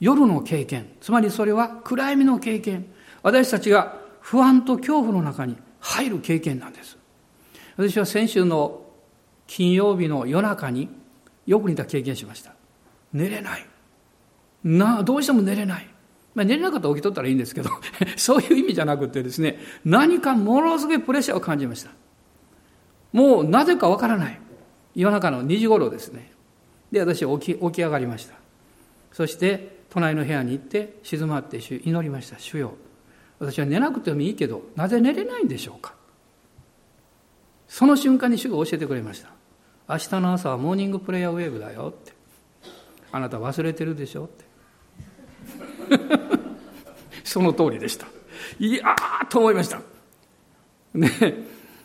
[0.00, 2.86] 夜の経験、つまりそれは暗闇の経験、
[3.22, 6.98] 私たちが不安と恐怖の中に入る経験なんです。
[7.76, 8.82] 私は先週の
[9.46, 10.88] 金曜日の夜中に
[11.46, 12.54] よく似た経験しました。
[13.12, 13.66] 寝れない。
[14.62, 15.88] な、どうしても寝れない。
[16.34, 17.70] まあ、寝れなかったら起きとったらいいんですけど、
[18.16, 21.90] そういう意味じゃなくてですね、何かものすごいプレッシャーを感じました。
[23.12, 24.40] もうなぜかわからない。
[24.94, 26.32] 夜中の2時頃ですね。
[26.90, 28.34] で、私起き起き上がりました。
[29.12, 32.36] そして、隣の部屋に行って静まって祈りました。
[32.36, 32.74] 主よ。
[33.38, 35.94] 私は寝なくてもいいけど、なぜ寝れないんでしょうか？
[37.68, 39.30] その瞬間に主が教えてくれました。
[39.88, 42.12] 明日の朝はモーニングプレイヤーウェーブだよって。
[43.12, 44.44] あなた忘れてるでしょって。
[47.22, 48.08] その通りでした。
[48.58, 49.80] いやーと思いました。
[50.92, 51.08] ね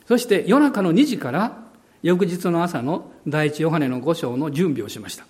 [0.08, 1.64] そして夜中の2時から
[2.02, 5.26] 翌日の朝の第一ヨハネの5章の準備をしました。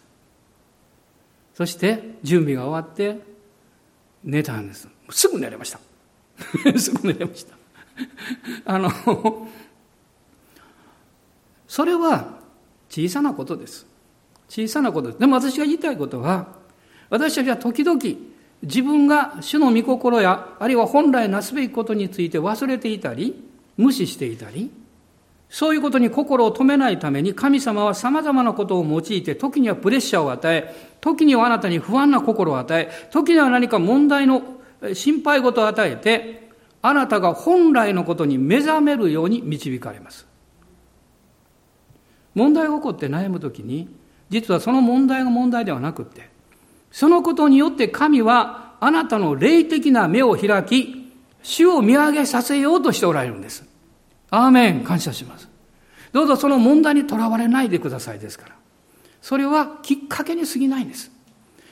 [1.60, 3.20] そして準備が終わって、
[4.24, 4.88] 寝たんです。
[5.10, 5.80] すぐ寝れました。
[6.80, 7.54] すぐ寝れました。
[8.64, 8.90] あの、
[11.68, 12.40] それは
[12.88, 13.86] 小さなことです。
[14.48, 15.20] 小さなことです。
[15.20, 16.48] でも私が言いたいことは、
[17.10, 18.00] 私たちは時々
[18.62, 23.36] 自分が主の御心や、あるいは本来なすべきことについて忘れていたり、
[23.76, 24.72] 無視していたり、
[25.50, 34.44] そういうことに心を止めないために神様は様々なことを用いて、時にはプレッシャーを与え、時にはあなたに不安な心を与え、時には何か問題の
[34.94, 36.50] 心配事を与えて、
[36.82, 40.28] あなたが本来のことに目覚めるように導かれます。
[42.36, 43.90] 問題が起こって悩むときに、
[44.30, 46.30] 実はその問題が問題ではなくって、
[46.92, 53.68] そのことによって神はあなたの霊的な目を開き、主を見上げさせようとしておられるんです。
[54.30, 55.50] アーメン、感謝します。
[56.12, 58.56] どうぞその問題にとらわれないでくださいですから。
[59.22, 61.12] それはきっかけに過ぎないんです。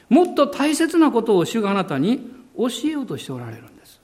[0.09, 3.99] もっと大切なことを主があなたに教えようとしておられるんです。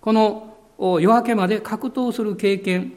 [0.00, 2.92] この夜明けまで格闘する経験、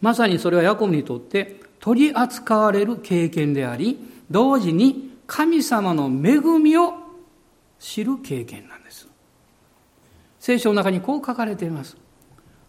[0.00, 3.98] まさにそれはヤコブにとって取り扱われる経験であり、
[4.30, 6.94] 同時に神様の恵みを
[7.78, 9.08] 知る経験なんです。
[10.38, 11.96] 聖書の中にこう書かれています。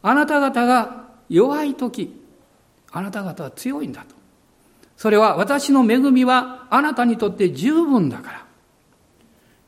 [0.01, 2.21] あなた方が弱い時、
[2.91, 4.15] あなた方は強いんだと。
[4.97, 8.45] それは私の恵みはあなたにとって十分だから。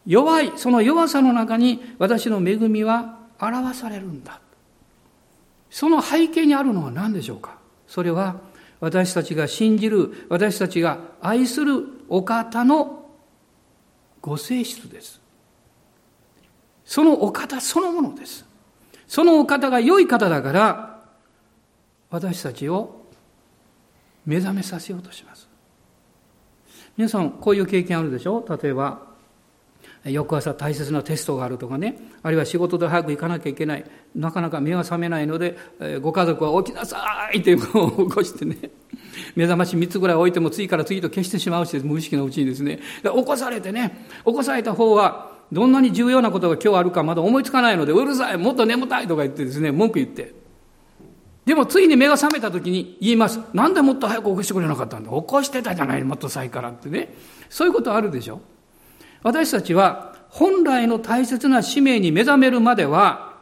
[0.05, 4.39] 弱い、その弱さの中に私の恵みは表されるんだ。
[5.69, 7.57] その背景にあるのは何でしょうか？
[7.87, 8.39] それは
[8.79, 13.09] 私たちが信じる、私たちが愛するお方の
[14.21, 15.19] ご性質です。
[16.85, 18.45] そのお方そのものです。
[19.07, 20.96] そのお方が良い方だから、
[22.09, 23.05] 私たちを
[24.25, 25.47] 目覚めさせようとします。
[26.95, 28.43] 皆さん、こういう経験あるでしょ？
[28.61, 29.05] 例えば、
[30.03, 35.57] 翌朝大切なテストがあるとかね、あるいは仕事で早く行かなきゃいけない、なかなか目が覚めないので、
[36.01, 38.57] ご家族は起きなさいっていうのを起こしてね、
[39.35, 50.46] 目覚まし3つぐらい置いても次から次と消してしまうし、無意識のうちにですね、起こされてね、起こされた方は、どんなに重要なことが今日あるかまだ思いつかないので、うるさい、もっと眠たいとか言ってですね、文句言って。
[51.47, 53.39] でもついに目が覚めた時に言います。
[53.53, 55.09] なんでもっと早く起こしてくれなかったんだ？
[55.09, 57.15] 起こしてたじゃない、もっと先からってね。
[57.49, 58.41] そういうことあるでしょ？
[59.23, 63.37] 私たちは本来の大切な使命に目覚めるまでは、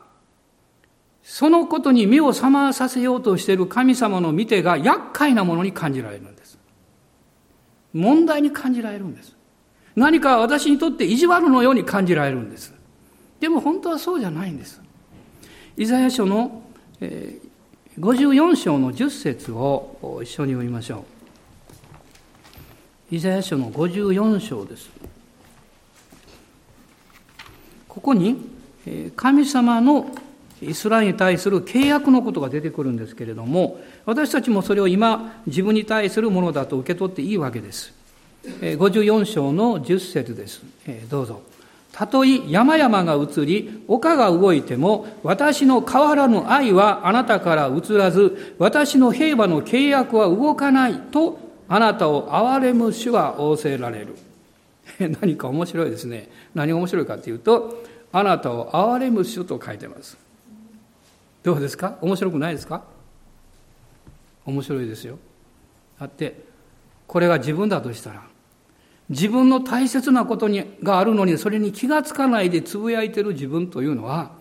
[1.23, 6.59] そのことに目を覚まさせようとしている神様の見てが厄介なものに感じられるんです。
[7.91, 9.35] 問題に感じられるんです。
[9.95, 12.71] 何か私にとって意地悪のように感じられるんです。
[13.39, 14.79] でも本当はそうじゃないんです。
[15.75, 16.61] イザヤ書の、
[17.01, 17.39] え、
[17.99, 21.05] 54章の10節を一緒に読みましょ
[23.11, 23.15] う。
[23.15, 24.89] イザヤ書の54章です。
[27.87, 28.49] ここに
[29.15, 30.13] 神様の
[30.61, 37.93] イスラエルに対する契約のことが出てくるんですけれども、私たちもそれを今自分に対するものだと受け取っていいわけです。
[38.43, 40.63] 54章の10節です。
[41.09, 41.41] どうぞ。
[41.97, 54.17] たとえ山々が移り、丘が動いても、私の変わらぬ愛はあなたから移らず、私の平和の契約は動かないと、あなたを憐れむ主は仰せられる。
[55.21, 56.29] 何か面白いですね。
[56.53, 57.81] 何が面白いかというと、
[58.11, 60.17] あなたを憐れむ主と書いてます。
[61.43, 61.97] どうですか？
[62.01, 62.83] 面白くないですか？
[64.45, 65.17] 面白いですよ。
[65.97, 66.43] だって、
[67.07, 68.23] これが自分だとしたら、
[69.09, 74.31] 自分の大切なことにがあるのに、それに気がつかないでつぶやいてる自分というのは、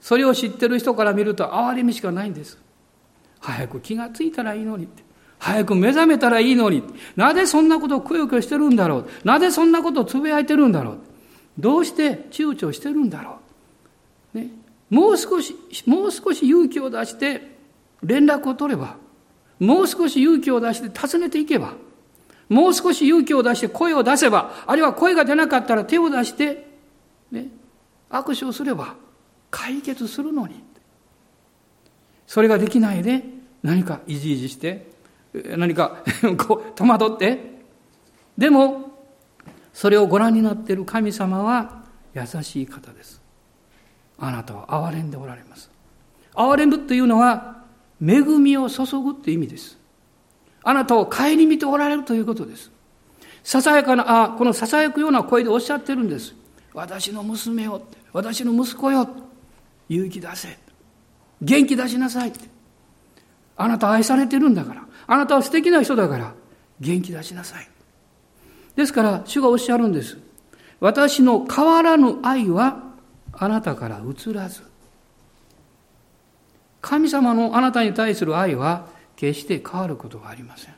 [0.00, 2.58] それを知ってる人から見ると憐れみしかないんです。
[3.40, 5.02] 早く気がついたらいいのにって。
[5.38, 6.84] 早く目覚めたらいいのに。
[7.16, 9.06] なぜそんなことをくよくよしてるんだろう。
[9.24, 10.98] なぜそんなことをつぶやいてるんだろう。
[11.58, 13.38] どうして躊躇してるんだろ
[14.34, 14.38] う。
[14.38, 14.50] ね、
[14.88, 17.56] もう少し、もう少し勇気を出して
[18.02, 18.96] 連絡を取れば、
[19.58, 21.74] もう少し勇気を出して訪ねていけば、
[22.52, 26.66] もう少し勇気を出して声を出せば、あるいは声が出なかったら手を出して、
[27.30, 27.46] ね、
[28.10, 28.94] 握手をすれば
[29.50, 30.62] 解決するのに。
[32.26, 33.24] それができないで
[33.62, 34.90] 何かいじいじして
[35.56, 36.02] 何か
[36.46, 37.62] こう戸惑って、
[38.36, 38.92] でも、
[39.72, 41.82] それをご覧になっている神様は
[42.14, 43.22] 優しい方です。
[44.18, 45.70] あなたは憐れんでおられます。
[46.34, 47.64] 憐れむというのは、
[48.00, 49.81] 恵みを注ぐって意味です。
[50.62, 52.70] あなたを顧みておられるということです。
[53.44, 56.34] ささやかな、あ、このささやくような声でおっしゃってるんです。
[56.72, 57.82] 私の娘よ
[58.12, 59.08] 私の息子よ
[59.88, 60.58] 勇気出せ。
[61.40, 62.32] 元気出しなさい。
[63.56, 64.86] あなた愛されてるんだから。
[65.06, 66.34] あなたは素敵な人だから
[66.80, 67.68] 元気出しなさい。
[68.76, 70.16] ですから、主がおっしゃるんです。
[70.82, 72.82] 私の変わらぬ愛は
[73.32, 74.62] あなたから移らず
[76.80, 78.86] 神様のあなたに対する愛は
[79.16, 80.74] 決して変わることがありません。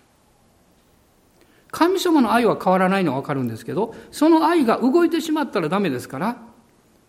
[1.75, 6.37] 神様の愛は変わらないのは分かるんですけどその愛が動いてしまったらダメですから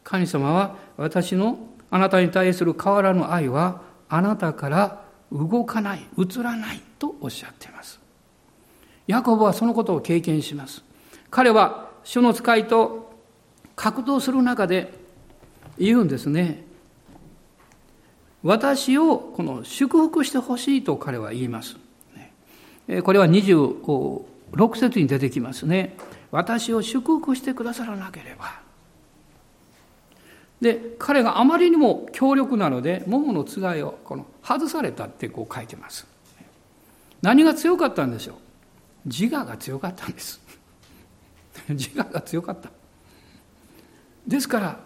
[0.04, 1.60] 神様は私の
[1.92, 8.00] あなたに対する変わらぬ愛はあなたから動かない移らないとおっしゃっています。
[9.08, 10.84] ヤコブはそのことを経験します。
[11.30, 13.14] 彼は主の使いと
[13.76, 14.94] 格闘する中で
[15.78, 16.65] 言うんですね。
[18.46, 21.78] 私をこの祝福してほしいと彼は言います。
[23.04, 24.24] これは26
[24.80, 25.98] 節に出てきますね。
[26.30, 28.62] 私を祝福してくださらなければ。
[30.62, 36.06] で、彼があまりにも強力なので、桃のつがいをこの外されたってこう書いてます。
[37.24, 38.36] 何が強かったんでしょう？
[39.06, 40.40] 自我が強かったんです。
[41.70, 42.70] 自我が強かった。
[44.28, 44.80] ですから、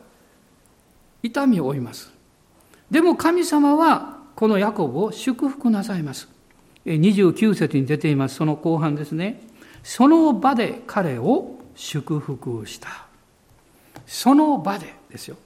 [1.22, 2.18] 痛みを負います。
[2.92, 6.28] でも神様はこのヤコブを祝福なさいます。
[6.86, 9.42] 29節に出ています、その後半ですね。
[9.84, 13.06] その場で彼を祝福した。
[14.06, 15.38] その場でですよ。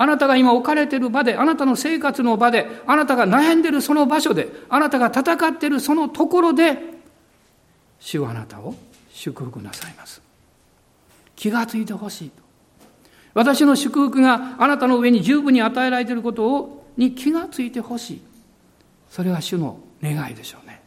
[0.00, 6.78] あなたが今置かれている場で、あなたの生活の場で、あなたが悩んでいるその場所で、あなたが戦っているそのところで、
[7.98, 8.74] 主はあなたを
[9.10, 10.22] 祝福なさいます。
[11.34, 12.47] 気がついてほしいと。
[13.38, 18.20] 私の祝福があなたの上に十分に与えられていることをに気がついてほしい。
[19.08, 20.82] それは主の願いでしょうね。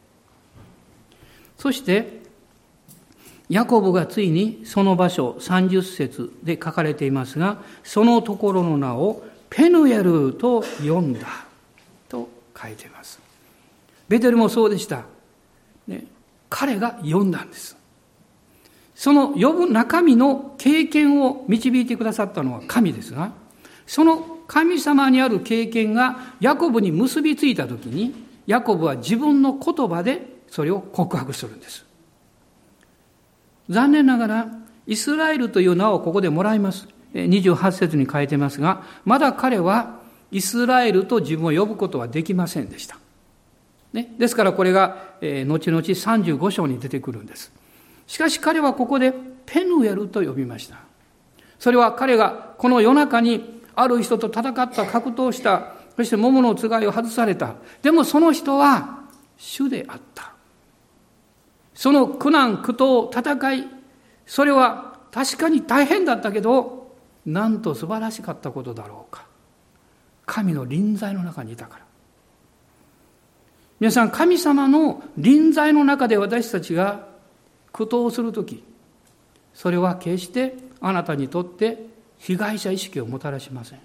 [1.58, 2.20] そして、
[3.47, 11.45] ヤコブがついにその場所30節で書かれていますが、そのところの名をペヌエルと呼んだ
[12.10, 12.28] と
[12.62, 13.22] 書いています。
[14.10, 15.06] ベテルもそうでした。
[15.88, 16.06] ね、
[16.49, 17.78] 彼が呼んだんです。
[19.02, 23.32] その呼ぶ中身の経験を導いてくださったのは神ですが、
[23.88, 28.14] その神様にある経験がヤコブに結びついたときに、
[28.45, 31.84] ヤコブは自分の言葉でそれを告白するんです。
[33.72, 34.47] 残念ながら、
[34.86, 36.88] イスラエルという名をここでもらいます。
[37.16, 39.99] 28節に書いてますが、まだ彼は
[40.30, 42.99] イスラエルと自分を呼ぶことはできませんでした。
[43.93, 47.52] ね、ですからこれが、えー、後々35章に出てくるんです。
[48.08, 49.14] しかし彼はここで
[49.45, 50.78] ペヌエルと呼びました。
[51.60, 57.56] それは彼がこの夜中にある人と戦った、格闘した、そして桃のつがいを外された。
[57.82, 58.99] でもその人は
[59.38, 60.34] 主であった。
[61.74, 63.68] その苦難、苦闘、戦い、
[64.26, 66.95] それは確かに大変だったけど、
[67.26, 69.26] なんと素晴らしかったことだろうか。
[70.26, 71.86] 神の臨在の中にいたから。
[73.80, 77.08] 皆さん、神様の臨在の中で私たちが
[77.72, 78.63] 苦闘する時
[79.53, 81.86] それは決してあなたにとって
[82.17, 83.80] 被害者意識をもたらしません。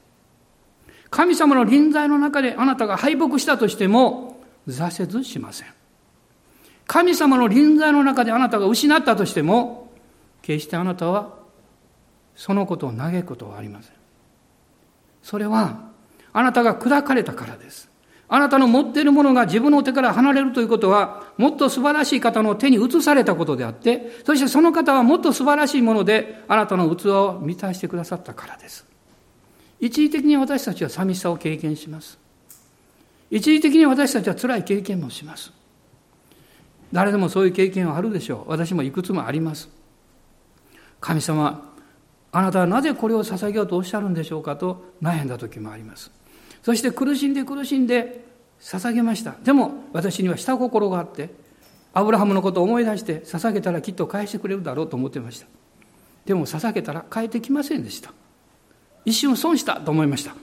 [1.11, 5.69] 神様の臨在の中であなたが敗北したとしても挫折しません。
[6.87, 9.91] 神様の臨在の中であなたが失ったとしても
[10.43, 11.35] 決してあなたは
[12.35, 13.93] そのことを嘆くことはありません。
[15.23, 15.91] それは
[16.33, 17.89] あなたが砕かれたからです。
[18.29, 28.85] あなたの持っているものが自分の手から離れるということは、もっと素晴らしい方の手に移されたことであって、そしてその方はもっと素晴らしいもので、あなたの器を満たしてくださったからです。
[29.79, 32.19] 一時的に私たちは寂しさを経験します。
[33.31, 35.53] 一時的に私たちは辛い経験もします。
[36.93, 38.51] 誰でもそういう経験はあるでしょう。
[38.51, 39.69] 私もいくつもあります。
[41.01, 41.73] 神様、
[42.33, 46.11] あなたはなぜこれを捧げようとおっしゃるんでしょうかと悩んだ時もあります。
[46.63, 48.25] そして苦しんで苦しんで
[48.61, 49.37] 捧げました。
[49.43, 51.31] でも私には下心があって、
[51.93, 55.47] アブラハムのことを思い出して捧げたらきっと返してくれるだろうと思ってました。
[56.27, 58.13] でも捧げたら返ってきませんでした。
[59.05, 60.35] 一瞬損したと思いました。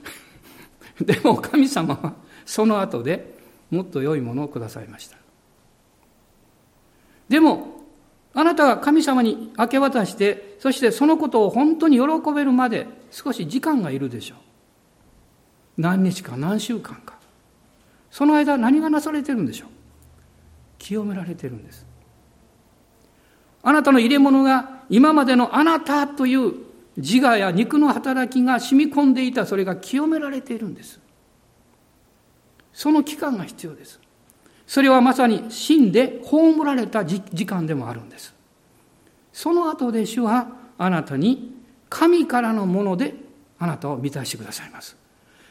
[1.00, 2.14] でも神様は
[2.46, 3.34] その後で
[3.70, 5.16] もっと良いものをくださいました。
[7.28, 7.74] でも、
[8.34, 14.38] あなたが神様に明け渡して、そしてそのことを本当に喜べるまで少し時間がいるでしょう。
[15.76, 17.14] 何日か何週間か。
[18.10, 19.68] その間何がなされてるんでしょう？
[20.78, 21.86] 清められてるんです。
[23.62, 26.52] あなたの入れ物が今までのあなたという
[26.96, 31.00] 自我や肉の働きが染み込んでいたそれが清められているんです。
[32.72, 33.98] その期間が必要です。
[34.66, 38.34] それはまさに死んで葬られた時間でもあるんです。
[39.32, 40.48] その後で主は
[40.78, 41.52] あなたに
[41.88, 43.14] 神からのもので
[43.58, 44.96] あなたを満たしてくださいます。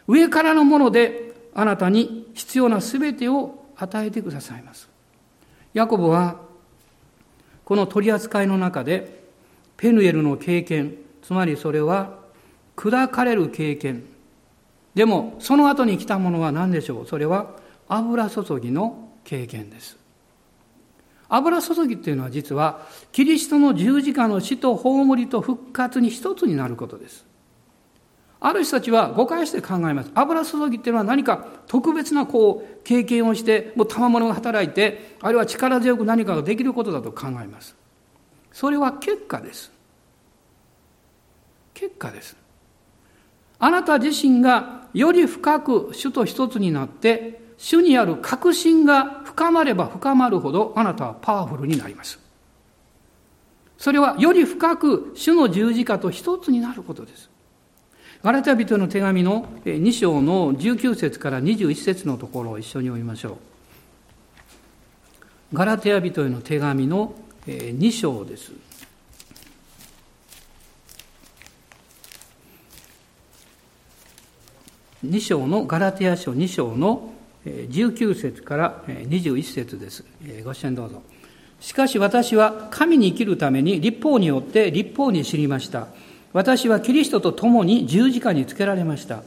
[0.07, 4.89] 上からのものであなたに必要な全てを与えてくださいます。
[5.73, 6.39] ヤコブは
[7.65, 9.23] この取り扱いの中で
[9.77, 12.19] ペヌエルの経験つまりそれは
[12.75, 14.03] 砕かれる経験。
[14.93, 17.07] でも、その後に来たものは何でしょう？
[17.07, 17.55] それは
[17.87, 19.97] 油注ぎの経験です。
[21.29, 22.81] 油注ぎっていうのは実は、
[23.11, 27.25] キリストの十字架の死と葬りと復活に一つになることです。
[28.45, 30.11] ある人たちは誤解して考えます。
[30.13, 37.73] 油注ぎっていうのは何か特別なこう経験をして、もう賜物が働いて、あるいは力強く何かができることだと考えます。
[38.51, 39.71] それは結果です。
[41.73, 42.35] 結果です。
[43.59, 52.19] あなた自身がより深く主と一つになって、主にある確信が深まれば深まるほどあなたはパワフルになります。
[53.77, 57.29] それはより深く主の十字架と一つになることです。
[58.24, 63.32] ガラテヤ人の手紙の2章の19節から21節のところを一緒に読みましょ
[65.51, 65.55] う。
[65.57, 67.15] ガラテヤ人への手紙の
[67.45, 68.53] 2章です。
[75.05, 77.11] 2章のガラテヤ書2章の
[77.45, 80.05] 19節から21節です。
[80.45, 81.03] ご支援どうぞ。
[81.59, 85.89] しかし私は神に生きるために立法によって立法に知りました。
[86.34, 89.23] 私はキリストと共に十字架につけられました。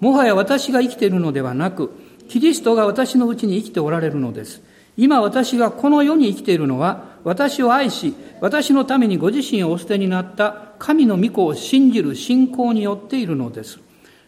[0.00, 1.92] もはや私が生きているのではなく、
[2.28, 4.62] キリストが私のうちに生きておられるのです。
[4.96, 13.78] 今私がこの世に生きているのは、私を愛し、私のためにご自身をお捨てになった神の御子を信じる信仰によっているのです。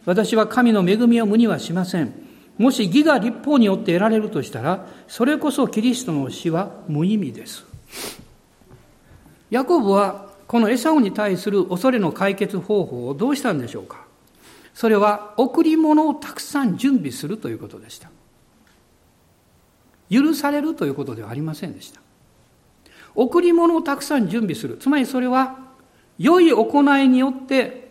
[0.05, 2.13] 私は神の恵みを無にはしません。
[2.59, 7.65] もし義が立法によって得られるとしたら、それこそキリストの死は無意味です。
[9.51, 14.07] ヤコブはこのエサオに対する恐れの解決方法をどうしたんでしょうか？
[14.75, 18.11] それは贈り物をたくさん準備するということでした。
[20.11, 22.01] 許されるということではありませんでした。
[23.15, 24.79] 贈り物をたくさん準備する。
[24.79, 25.59] つまりそれは
[26.19, 27.91] 良い行いによって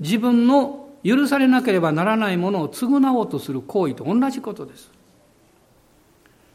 [0.00, 4.90] 自分の許されなければならないものを償おうとする行為と同じことです。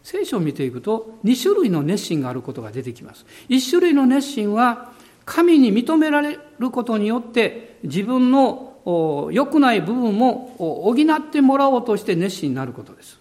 [0.04, 3.26] 聖書を見ていくと2種類の熱心があることが出てきます。
[3.48, 4.92] 1種類の熱心は
[5.28, 13.20] 神に認められることによって自分の良くない部分も補ってもらおうとして熱心になることです。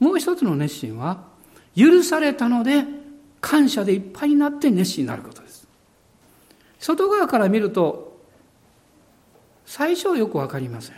[0.00, 1.22] もう一つの熱心は
[1.76, 2.82] 許されたので
[3.40, 5.68] 感謝でいっぱいになって熱心になることです。
[6.80, 8.20] 外側から見ると
[9.64, 10.96] 最初はよくわかりません。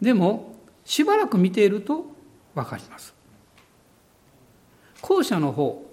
[0.00, 2.06] でもしばらく見ていると
[2.56, 3.14] わかります。
[5.00, 5.91] 後者の方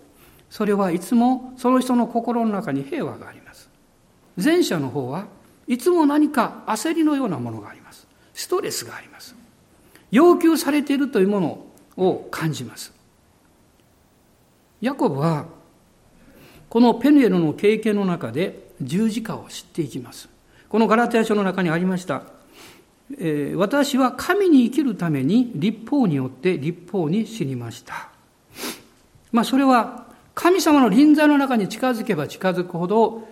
[0.50, 3.70] それはいつもその人の心の中に平和があります。
[4.42, 5.28] 前者の方は
[5.68, 8.08] いつも何か焦りのようなものがあります。
[8.34, 9.36] ストレスがあります。
[10.12, 11.66] 要求されているというもの
[11.98, 12.94] を感じます。
[14.82, 15.46] ヤコブは
[16.70, 20.30] このペヌエルの経験の中で十字架を知っていきます。
[20.70, 22.24] このガラテヤ書の中にありました。
[23.18, 28.10] えー、私は神に生きるために立法によって立法に死にました。
[29.32, 30.09] まあそれは
[30.40, 33.28] 神様の臨在の中に近づけば近づくほど、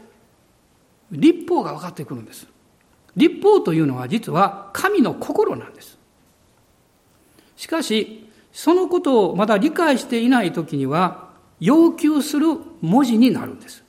[1.09, 2.47] 立法が分かってくるんです。
[3.15, 5.97] 立法というのは実は神の心なんです。
[7.55, 11.29] しかし、そのことをまだ理解していない時には、
[11.61, 12.47] 要求する
[12.81, 13.85] 文字になるんです。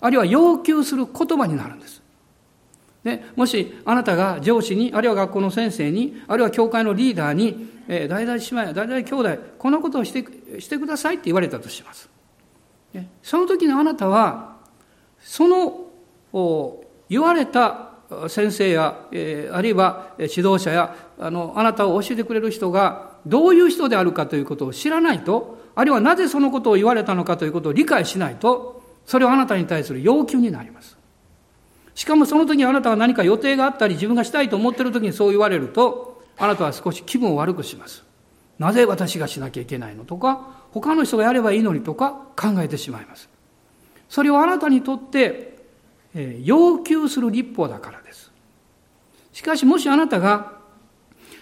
[0.00, 2.00] あるいは要求する言葉になるんです。
[3.04, 10.24] でもしあなたが上司に、あるいは学校の先生に、あるいは教会のリーダーに、えー、大々姉妹や大々兄弟、このことをして
[10.58, 12.13] してくださいって言われたとします。
[13.22, 14.56] その時にあなたは、
[15.20, 15.90] その
[17.08, 17.90] 言われた
[18.28, 18.98] 先生や、
[19.52, 30.96] あるいは指導者やあのあなたを教えてくれる人がどういう人であるかということを知らないとあるいはなぜそのことを言われたのかということを理解しないとそれはあなたに対する要求になります。
[31.94, 38.04] しかもその時あなたが何か予定があったり自分がしたいと思っている時にそう言われるとあなたは少し気分を悪くします。
[38.58, 43.28] なぜ私がしなきゃいけないのとか他の人がやればいいのにとか考えてしまいます。
[44.08, 45.54] それをあなたにとって、
[46.14, 48.32] え要求する立法だからです。
[49.32, 50.52] しかしもしあなたが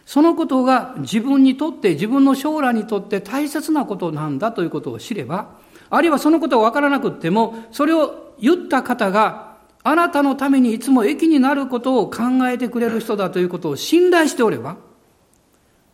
[0.04, 5.56] そのことが自分にとって自分の将来にとって大切なことなんだということを知れば、
[5.88, 14.76] あるいはそのことがわからなくっても、それを言った方があなたのためにいつも益になることを考えてくれる人だということを信頼しておれば、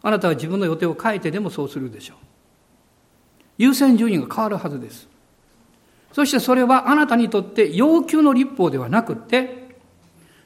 [0.03, 2.28] あなたは自分の予定を変えてでもそうするでしょう。
[3.59, 5.09] 優先順位が変わるはずです。
[6.13, 9.77] そしてそれはあなたにとって要求の立法ではなくて、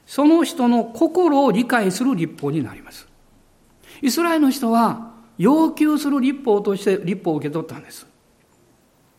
[0.05, 3.07] その人の心を理解する立法になります。
[4.01, 8.05] イスラエルの人は要求する立法として立法を受け取ったんです。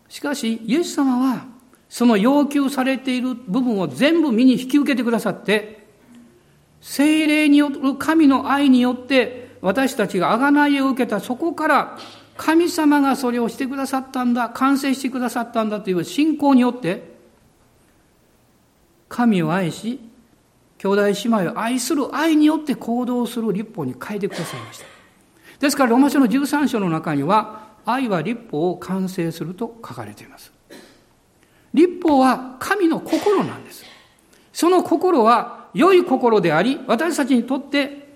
[0.08, 1.46] しかし、イエス様は
[1.88, 5.86] その要求されている部分を全部身に引き受けてくださって、
[6.80, 11.98] 精霊による神の愛によって私たちが贖いを受けたそこから
[12.36, 17.14] 神様がそれをしてくださったんだ、完成してくださったんだという信仰によって、
[19.08, 20.00] 神を愛し、
[20.78, 24.86] 兄弟姉妹を愛する愛によって行動する立法に変えてくださいました。
[25.60, 30.52] ですから、ローマ書の13章の中には、愛は立法を完成すると書かれています。
[31.72, 33.84] 立法は神の心なんです。
[34.52, 38.08] その心は良い心であり、私たちにとって、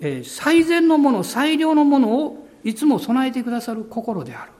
[0.00, 4.52] え、最善のもの、最良のものをいつも備えてくださる心である。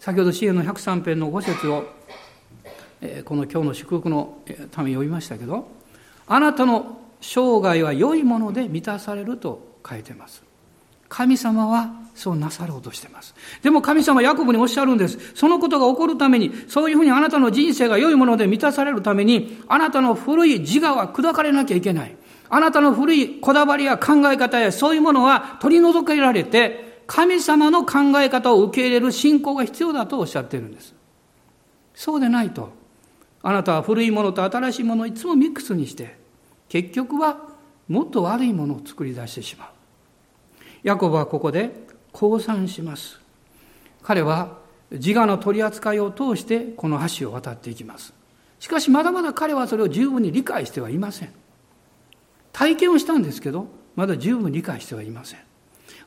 [0.00, 1.84] 先ほど支援の103編の5節を、
[3.26, 4.38] この今日の祝福の
[4.70, 5.68] ために読みましたけど、
[6.26, 10.42] あなたの生涯は良いもので満たされると書いてます。
[11.10, 13.34] 神様はそうなさろうとしてます。
[13.62, 15.18] でも神様ヤコブにおっしゃるんです。
[15.34, 22.16] そのことが起こるために、そういうふうにあなたの人生が良いもので満たされるために、あなたの古い自我は砕かれなきゃいけない。
[22.48, 30.94] あなたの古いこだわりや考え方やそういうものは取り除けられて、神様の考え方を受け入れる信仰が必要だとおっしゃっているんです。
[31.94, 32.70] そうでないと、
[33.42, 36.18] あなたは古いものと新しいものをいつもミックスにして、
[36.68, 37.38] 結局は
[37.88, 39.68] もっと悪いものを作り出してしまう。
[40.82, 43.20] ヤコブはここで降参します。
[44.02, 44.58] 彼は
[44.90, 48.12] 自我の取り扱いを通してこの橋を渡っていきます。
[48.58, 51.32] しかしまだまだ彼はそれを十分に理解してはいません。
[52.52, 55.40] 体験をしたんですけど、まだ十分理解してはいません。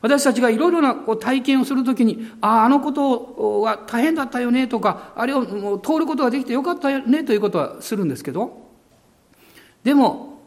[0.02, 8.70] 私たちがいろいろなこう体験をするときに、ああ、あのことは大変だったよねとか、あれをもう通ることができてよかったよねということはするんですけど、
[9.84, 10.40] でも、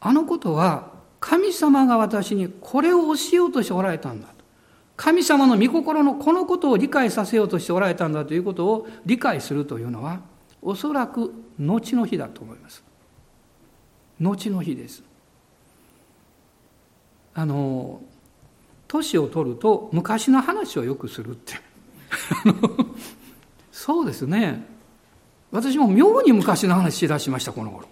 [0.00, 4.34] あのことは神様が私にこれを教えようとしておられたんだと。
[4.96, 10.20] 神様の御心のこのことを理解させようとしておられたんだということを理解するというのは、
[10.62, 12.82] おそらく後の日だと思います。
[14.20, 15.02] 後の日です。
[17.34, 18.00] あの、
[18.88, 21.54] 年を取ると昔の話をよくするって。
[23.72, 24.66] そうですね。
[25.50, 27.86] 私も妙に昔の話しだしました、この頃。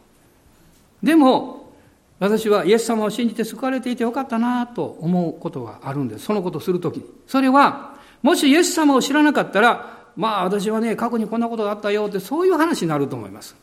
[1.03, 1.73] でも、
[2.19, 6.25] 私はイエス様を信じて救われていてよかったなと思うことがあるんです。
[6.25, 7.05] そのことをするときに。
[7.27, 13.57] それは、もしイエス様を知らなかったら、まあ私はね、過去にこんなことがあったよってそういう話になると思います。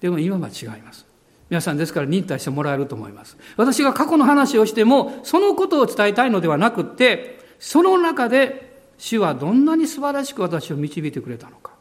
[0.00, 1.09] でも今は違います。
[1.50, 3.36] 皆さんですから忍耐してもらえると思います。
[3.56, 11.72] 私が過去の話をしても、そのことを伝えたいのではなくって、その中で主はどんなに素晴らしく私を導いてくれたのか。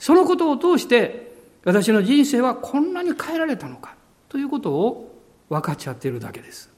[0.00, 1.32] そのことを通して、
[1.64, 3.94] 私の人生はこんなに変えられたのか。
[4.28, 5.16] ということを
[5.48, 6.68] 分かっちゃっているだけです。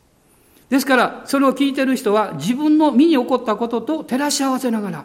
[0.68, 5.04] ですから、それを聞いている人は自分の身に起こったことと照らし合わせながら、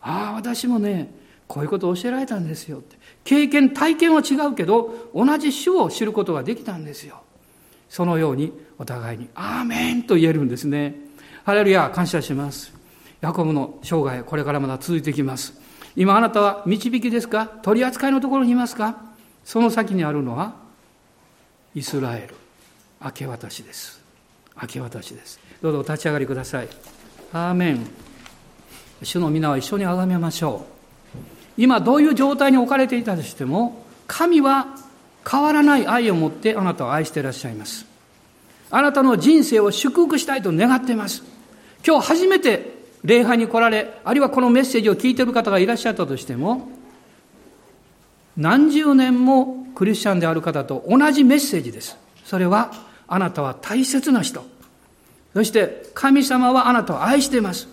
[0.00, 1.10] ああ、私もね、
[1.48, 2.96] こういうことを教えられたんですよって。
[3.24, 7.22] 経験、体験は違うけど、同じ主を知ることができたんですよ。
[7.88, 10.94] そのようにお互いに、アーメンと言えるんですね。
[11.44, 12.72] ハレルヤ、感謝します。
[13.20, 15.60] ヤコブの生涯、これからまだ続いていきます。
[15.96, 17.46] 今あなたは導きですか？
[17.46, 18.96] 取り扱いのところにいますか？
[19.44, 20.54] その先にあるのは、
[21.74, 22.34] イスラエル。
[23.00, 24.02] 明け渡しです
[24.60, 26.68] 明け渡しですどうぞお立ち上がりください
[27.32, 27.86] アーメン
[29.04, 30.77] 主の皆は一緒に崇めましょう
[31.58, 34.68] 今どういう状態に置かれていたとしても神は
[35.30, 37.84] 変わらない愛を持ってあなたを愛していらっしゃいます
[38.70, 41.22] あなたの人生を祝福したいと願っています
[41.86, 46.68] 今日初めて礼拝に来られあるいはこのメッセージを聞いている方がいらっしゃったとしても
[48.38, 52.72] 何十年もクリスチャンである方と同じメッセージですそれは
[53.08, 54.44] あなたは大切な人。
[55.32, 57.68] そして神様はあなたを愛しています。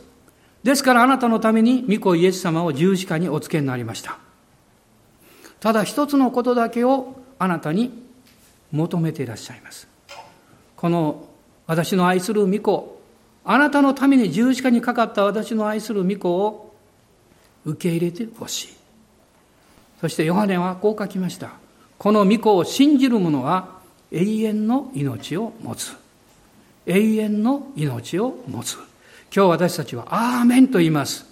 [0.66, 4.18] ですからあなたのために御子イエス様を十字架にお付けになりました。
[5.60, 7.92] ただ一つのことだけをあなたに
[8.72, 9.88] 求めていらっしゃいます。
[10.76, 11.30] この
[11.68, 13.00] 私の愛する御子、
[13.44, 16.74] あなたのために十字架にかかった私の愛する御子を
[17.64, 18.70] 受け入れてほしい。
[20.02, 21.52] そしてヨハネはこう書きました。
[22.00, 25.94] この御子を信じる者は永遠の命を持つ。
[26.88, 28.80] 永遠の命を持つ。
[29.36, 31.26] 今日私たちはアーメンと言います。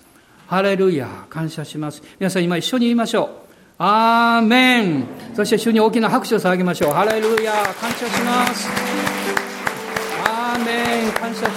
[0.48, 2.04] ハレルヤ、感謝します。
[2.20, 3.30] 皆さん今一緒に言いましょう。
[3.78, 5.06] アーメン。
[5.34, 6.92] そして主に大きな拍手を捧げましょう。
[6.92, 8.68] ハレルヤ、感謝します。
[10.26, 11.56] アーメン、感謝しま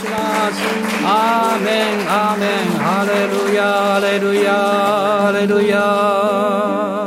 [0.53, 0.63] す。
[1.05, 7.06] アーメン、アーメン、ハレルヤ、ハレルヤ、ハレルヤ。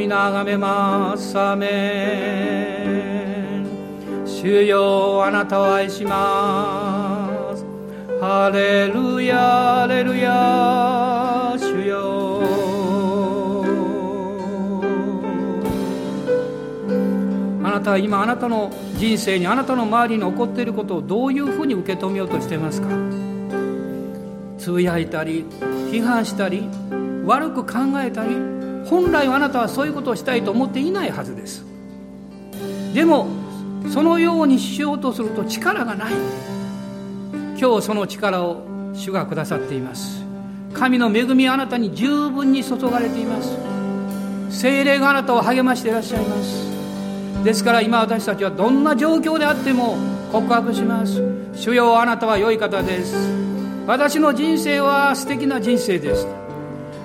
[0.00, 1.38] 皆あがめます。
[1.38, 1.68] アメ
[3.62, 3.66] ン。
[4.26, 7.66] 主よあなたを愛します。
[8.18, 11.54] ハレルヤハレルヤ。
[11.58, 12.40] 主よ。
[17.62, 22.88] あなたは今あなたの人生にあなたの周りに起こっていることをどういうふうに受け止めようとしていますか？
[24.56, 25.44] つぶやいたり
[25.92, 26.66] 批判したり
[27.26, 28.30] 悪く考えたり
[28.90, 31.64] 本来あなたはそういうことをしたいと思っていないはずです。
[32.92, 33.28] でも
[33.88, 36.12] そのようにしようとすると力がない。
[37.56, 40.24] 今日その力を主がくださっています。
[40.74, 43.56] 神の恵みあなたに十分に注がれています。
[44.50, 47.44] 精霊があなたを励ましていらっしゃいます。
[47.44, 49.96] ですから今私たちはどんな状況であっても
[50.32, 51.22] 告白します。
[51.54, 53.14] 主よあなたは良い方です。
[53.86, 56.26] 私の人生は素敵な人生です。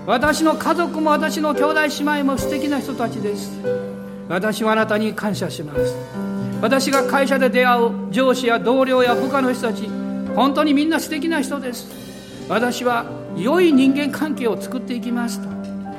[0.05, 3.51] 私の家族も私の兄弟姉妹も素敵な人たちです。
[4.29, 5.95] 私はあなたに感謝します。
[6.61, 9.87] 私が会社で出会う上司や同僚や部下の人たち
[10.35, 11.87] 本当にみんな素敵な人です。
[12.47, 15.49] 私は良い人間関係を作っていきますと。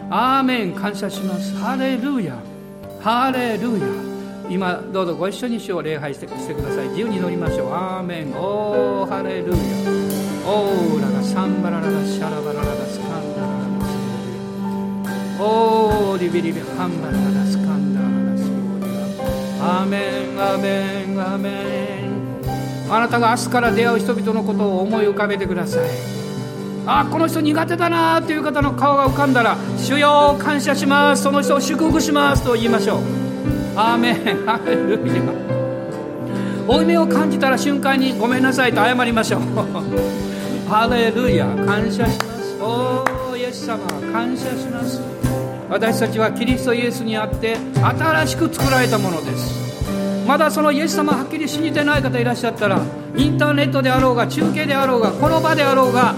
[0.09, 1.57] アーメン感謝します。
[1.57, 2.37] ハレルヤ。
[3.01, 3.87] ハレルヤ。
[4.49, 6.89] 今どうぞご一緒に主を礼拝してしてください。
[6.91, 7.73] 自由に乗りましょう。
[7.73, 8.33] アーメン。
[8.37, 9.55] オーハレルヤ。
[10.47, 13.35] オーラがサンバラララシャラバラララスカン。
[13.35, 13.36] ダ
[15.37, 21.51] スオーリビリビハンバラララスカンダララスアーメンアーメンアーメ
[22.89, 22.91] ン。
[22.91, 25.91] あなたが明日から出会う人々のことを思い浮かべてください。
[26.87, 31.25] あこの人苦手だなという方の顔が浮かんだら主よ感謝します。
[31.25, 33.01] その人を祝福しますと言いましょう。
[33.77, 35.23] アーメンハレルヤ
[36.67, 39.41] 負い目を感じたら瞬間にごめんなさいと謝りましょう。
[40.67, 42.57] ハレルヤ感謝します。
[42.59, 43.79] おーイエス様
[44.11, 45.26] 感謝します。
[45.69, 49.67] 私たちはキリストイエスにあって新しく作られたものです。
[50.27, 52.81] まだそのイエス様はっきり信じてない方いらっしゃったら
[53.17, 56.17] インターネットであろうが中継であろうがこの場であろうが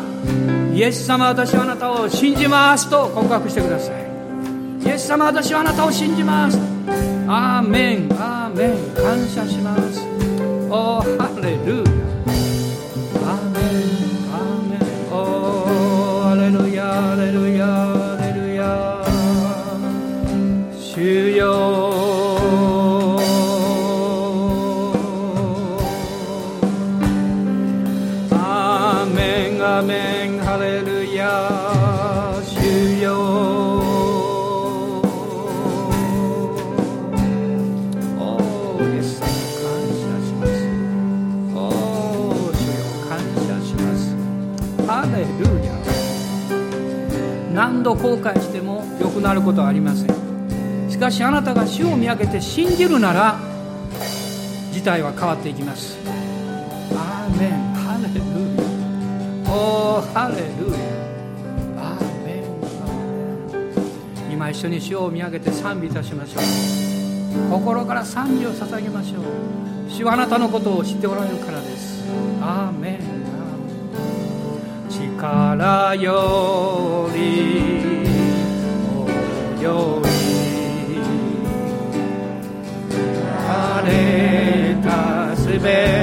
[0.73, 4.09] イエス様私はあなたを信じますと告白してください。
[4.83, 6.59] イエス様私はあなたを信じます。
[7.27, 10.01] アーメンアーメン感謝します。
[10.71, 11.88] おーハレルヤ。
[47.79, 50.91] 何度後悔しても良くなることはありません。
[50.91, 53.39] しかしあなたが主を見上げて信じるなら
[54.73, 55.97] 事態は変わっていきます。
[56.93, 57.53] アーメン。
[57.75, 58.19] ハレル
[59.47, 59.53] ヤ。
[59.55, 60.79] おーハレルヤ。
[61.79, 62.43] アーメン。
[63.53, 66.43] ーメン今一緒に主を見上げて賛美いたしましょう。
[67.49, 69.23] 心から賛美を捧げましょう。
[69.89, 72.03] 主はあなたのことを知っておられるからです。
[72.43, 73.08] アーメン。
[75.19, 77.19] からより
[79.61, 80.09] 泳い
[83.45, 85.98] 晴れたすべて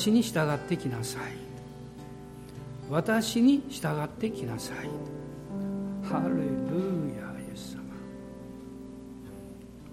[0.00, 1.22] 私に従ってきなさい。
[2.88, 4.88] 私に従ってきなさい。
[6.02, 6.40] ハレル
[7.18, 7.82] ヤイエス様。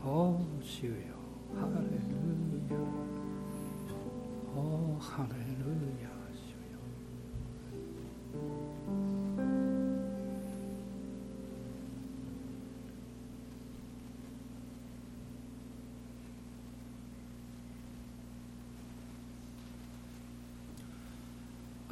[0.05, 0.93] おお主よ。